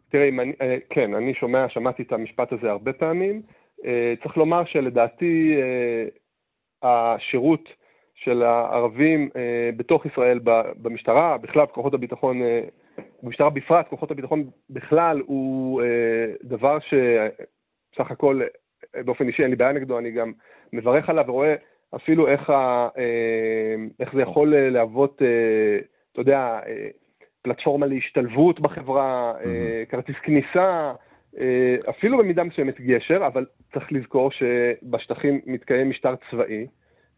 תראה, 0.09 0.29
אני, 0.29 0.53
אה, 0.63 0.77
כן, 0.91 1.15
אני 1.15 1.35
שומע, 1.35 1.69
שמעתי 1.69 2.03
את 2.03 2.13
המשפט 2.13 2.53
הזה 2.53 2.71
הרבה 2.71 2.93
פעמים. 2.93 3.43
אה, 3.85 4.15
צריך 4.23 4.37
לומר 4.37 4.65
שלדעתי 4.65 5.55
אה, 5.57 6.07
השירות 6.83 7.80
של 8.25 8.43
הערבים 8.43 9.31
אה, 9.37 9.71
בתוך 9.77 10.07
ישראל 10.07 10.41
במשטרה, 10.77 11.39
בכלל 11.39 11.65
בכוחות 11.65 11.95
הביטחון, 11.95 12.43
אה, 12.43 12.61
במשטרה 13.23 13.51
בפרט, 13.51 13.89
כוחות 13.89 14.11
הביטחון 14.11 14.45
בכלל, 14.71 15.21
הוא 15.27 15.83
אה, 15.83 15.87
דבר 16.43 16.79
שסך 16.79 18.11
הכל, 18.11 18.41
אה, 18.97 19.03
באופן 19.03 19.29
אישי 19.29 19.43
אין 19.43 19.51
לי 19.51 19.57
בעיה 19.57 19.73
נגדו, 19.73 19.99
אני 19.99 20.11
גם 20.11 20.33
מברך 20.73 21.09
עליו 21.09 21.25
ורואה 21.29 21.55
אפילו 21.97 22.29
איך, 22.29 22.51
ה, 22.51 22.89
אה, 22.99 23.75
איך 24.01 24.15
זה 24.15 24.23
יכול 24.23 24.55
להוות, 24.57 25.23
אה, 25.23 25.79
אתה 26.13 26.21
יודע, 26.21 26.61
אה, 26.67 26.89
פלטפורמה 27.43 27.87
להשתלבות 27.87 28.61
בחברה, 28.61 29.33
אה, 29.45 29.83
כרטיס 29.89 30.17
כניסה, 30.23 30.93
אפילו 31.91 32.19
במידה 32.19 32.45
מסוימת 32.45 32.81
גשר, 32.81 33.27
אבל 33.27 33.47
צריך 33.73 33.93
לזכור 33.93 34.31
שבשטחים 34.31 35.41
מתקיים 35.47 35.91
משטר 35.91 36.15
צבאי. 36.31 36.67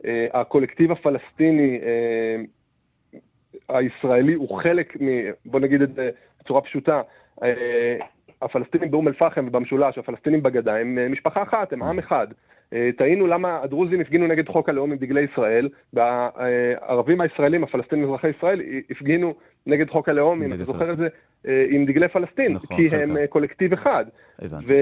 אה, 0.05 0.27
הקולקטיב 0.33 0.93
הפלסטיני 0.93 1.79
אה, 1.83 2.37
הישראלי 3.69 4.35
הוא 4.35 4.59
חלק 4.63 4.97
מ... 5.03 5.07
בוא 5.47 5.61
נגיד 5.61 5.83
את 5.83 5.95
זה 5.95 6.11
בצורה 6.41 6.61
פשוטה. 6.61 7.03
אה, 7.43 7.97
הפלסטינים 8.43 8.91
באום 8.91 9.09
אל-פחם 9.09 9.45
ובמשולש, 9.49 9.99
הפלסטינים 9.99 10.43
בגדה, 10.43 10.77
הם 10.77 11.13
משפחה 11.13 11.43
אחת, 11.43 11.73
הם 11.73 11.83
עם 11.83 11.99
אחד. 11.99 12.27
טעינו 12.97 13.27
למה 13.27 13.61
הדרוזים 13.63 14.01
הפגינו 14.01 14.27
נגד 14.27 14.49
חוק 14.49 14.69
הלאום 14.69 14.93
עם 14.93 14.99
דגלי 14.99 15.21
ישראל, 15.21 15.69
והערבים 15.93 17.21
הישראלים, 17.21 17.65
הפלסטינים 17.65 18.05
אזרחי 18.05 18.29
ישראל, 18.29 18.61
הפגינו 18.91 19.35
נגד 19.67 19.91
חוק 19.91 20.09
הלאום, 20.09 20.43
אם 20.43 20.53
אתה 20.53 20.65
זוכר 20.65 20.93
את 20.93 20.97
זה, 20.97 21.09
עם 21.71 21.85
דגלי 21.85 22.09
פלסטין, 22.09 22.53
נכון, 22.53 22.77
כי 22.77 22.97
הם 22.97 23.27
קולקטיב 23.27 23.73
אחד. 23.73 24.05
הבנתי. 24.39 24.75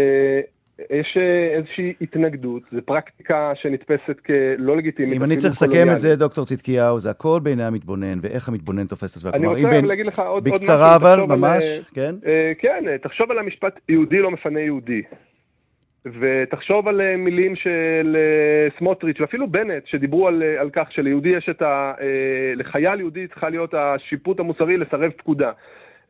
יש 0.91 1.17
אה, 1.17 1.57
איזושהי 1.57 1.93
התנגדות, 2.01 2.63
זו 2.73 2.79
פרקטיקה 2.85 3.53
שנתפסת 3.55 4.21
כלא 4.27 4.77
לגיטימית. 4.77 5.17
אם 5.17 5.25
אני 5.25 5.37
צריך 5.37 5.53
לסכם 5.53 5.87
את 5.93 6.01
זה, 6.01 6.17
דוקטור 6.17 6.45
צדקיהו, 6.45 6.99
זה 6.99 7.11
הכל 7.11 7.41
בעיני 7.43 7.65
המתבונן, 7.65 8.19
ואיך 8.23 8.49
המתבונן 8.49 8.87
תופס 8.87 9.17
את 9.17 9.23
זה. 9.23 9.29
אני 9.29 9.47
רוצה 9.47 9.71
בין... 9.71 9.85
להגיד 9.85 10.07
לך 10.07 10.19
עוד, 10.19 10.29
עוד 10.29 10.43
משהו. 10.43 10.55
בקצרה 10.55 10.97
אבל, 10.97 11.21
ממש, 11.29 11.65
על, 11.65 11.85
כן? 11.95 12.15
Uh, 12.23 12.27
כן, 12.59 12.97
תחשוב 13.03 13.31
על 13.31 13.39
המשפט 13.39 13.81
יהודי 13.89 14.19
לא 14.19 14.31
מפנה 14.31 14.61
יהודי. 14.61 15.03
ותחשוב 16.05 16.89
על 16.89 17.17
מילים 17.17 17.57
של 17.57 18.17
סמוטריץ' 18.79 19.21
ואפילו 19.21 19.51
בנט, 19.51 19.87
שדיברו 19.87 20.29
על, 20.29 20.43
על 20.59 20.71
כך 20.73 20.93
שליהודי 20.93 21.29
יש 21.29 21.49
את 21.51 21.63
ה... 21.63 21.93
לחייל 22.57 23.01
יהודי 23.01 23.27
צריכה 23.27 23.49
להיות 23.49 23.75
השיפוט 23.75 24.41
המוסרי 24.41 24.77
לסרב 24.77 25.11
פקודה. 25.17 25.51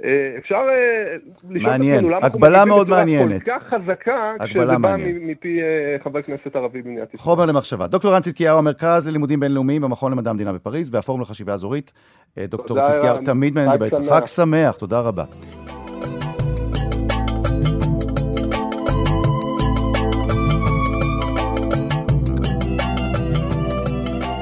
אה, 0.04 0.38
אפשר 0.38 0.54
אה, 0.54 1.16
לשאול 1.50 1.74
את 1.74 1.80
עצמנו 1.80 2.10
למה 2.10 2.26
הגבלה 2.26 2.64
מאוד 2.64 2.88
מעניינת. 2.88 3.42
כל 3.42 3.50
כך 3.50 3.62
חזקה 3.62 4.32
כשזה 4.44 4.78
בא 4.78 4.96
מפי 4.98 5.60
אה, 5.60 5.96
חבר 6.04 6.22
כנסת 6.22 6.56
ערבי 6.56 6.82
במדינת 6.82 7.14
ישראל. 7.14 7.24
חומר 7.24 7.44
למחשבה. 7.44 7.86
דוקטור 7.86 8.14
רן 8.14 8.20
צדקיהו, 8.20 8.58
המרכז 8.58 9.08
ללימודים 9.08 9.40
בינלאומיים 9.40 9.82
במכון 9.82 10.12
למדע 10.12 10.30
המדינה 10.30 10.52
בפריז 10.52 10.94
והפורום 10.94 11.20
לחשיבה 11.20 11.52
אזורית. 11.52 11.92
דוקטור 12.38 12.84
צדקיהו, 12.84 13.16
תמיד 13.24 13.54
מעניין 13.54 13.72
לדבר 13.72 13.84
איתך. 13.84 14.12
חג 14.12 14.26
שמח, 14.26 14.76
תודה 14.76 15.00
רבה. 15.00 15.24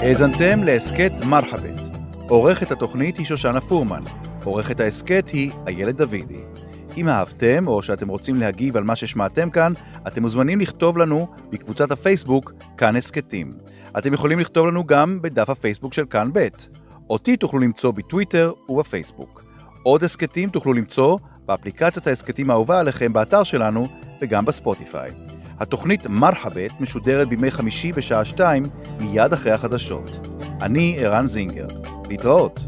האזנתם 0.03 0.65
להסכת 0.65 1.13
מרחבת. 1.31 1.81
עורכת 2.29 2.71
התוכנית 2.71 3.17
היא 3.17 3.27
שושנה 3.27 3.61
פורמן. 3.61 4.03
עורכת 4.45 4.81
ההסכת 4.81 5.29
היא 5.29 5.51
איילת 5.67 5.97
דוידי. 5.97 6.41
אם 6.97 7.09
אהבתם, 7.09 7.67
או 7.67 7.83
שאתם 7.83 8.09
רוצים 8.09 8.41
להגיב 8.41 8.77
על 8.77 8.85
מה 8.85 8.97
ששמעתם 8.97 9.51
כאן, 9.51 9.73
אתם 10.07 10.23
מוזמנים 10.23 10.61
לכתוב 10.61 10.99
לנו 10.99 11.27
בקבוצת 11.51 11.91
הפייסבוק 11.91 12.53
כאן 12.77 12.97
הסכתים. 12.97 13.53
אתם 13.99 14.15
יכולים 14.15 14.39
לכתוב 14.41 14.67
לנו 14.67 14.85
גם 14.87 15.23
בדף 15.23 15.51
הפייסבוק 15.51 15.93
של 15.93 16.05
כאן 16.05 16.31
ב'. 16.33 16.49
אותי 17.11 17.37
תוכלו 17.37 17.61
למצוא 17.61 17.91
בטוויטר 17.91 18.53
ובפייסבוק. 18.69 19.43
עוד 19.83 20.05
הסכתים 20.05 20.51
תוכלו 20.51 20.73
למצוא 20.73 21.19
באפליקציית 21.47 22.07
ההסכתים 22.07 22.51
האהובה 22.51 22.81
עליכם 22.81 23.13
באתר 23.13 23.43
שלנו 23.43 23.87
וגם 24.21 24.45
בספוטיפיי. 24.45 25.11
התוכנית 25.61 26.07
מרחבת 26.07 26.81
משודרת 26.81 27.29
בימי 27.29 27.51
חמישי 27.51 27.93
בשעה 27.93 28.25
שתיים 28.25 28.63
מיד 29.01 29.33
אחרי 29.33 29.53
החדשות. 29.53 30.27
אני 30.63 30.97
ערן 30.99 31.27
זינגר. 31.27 31.67
להתראות. 32.09 32.61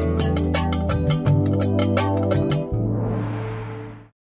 Thank 0.00 0.22
you. 0.22 0.29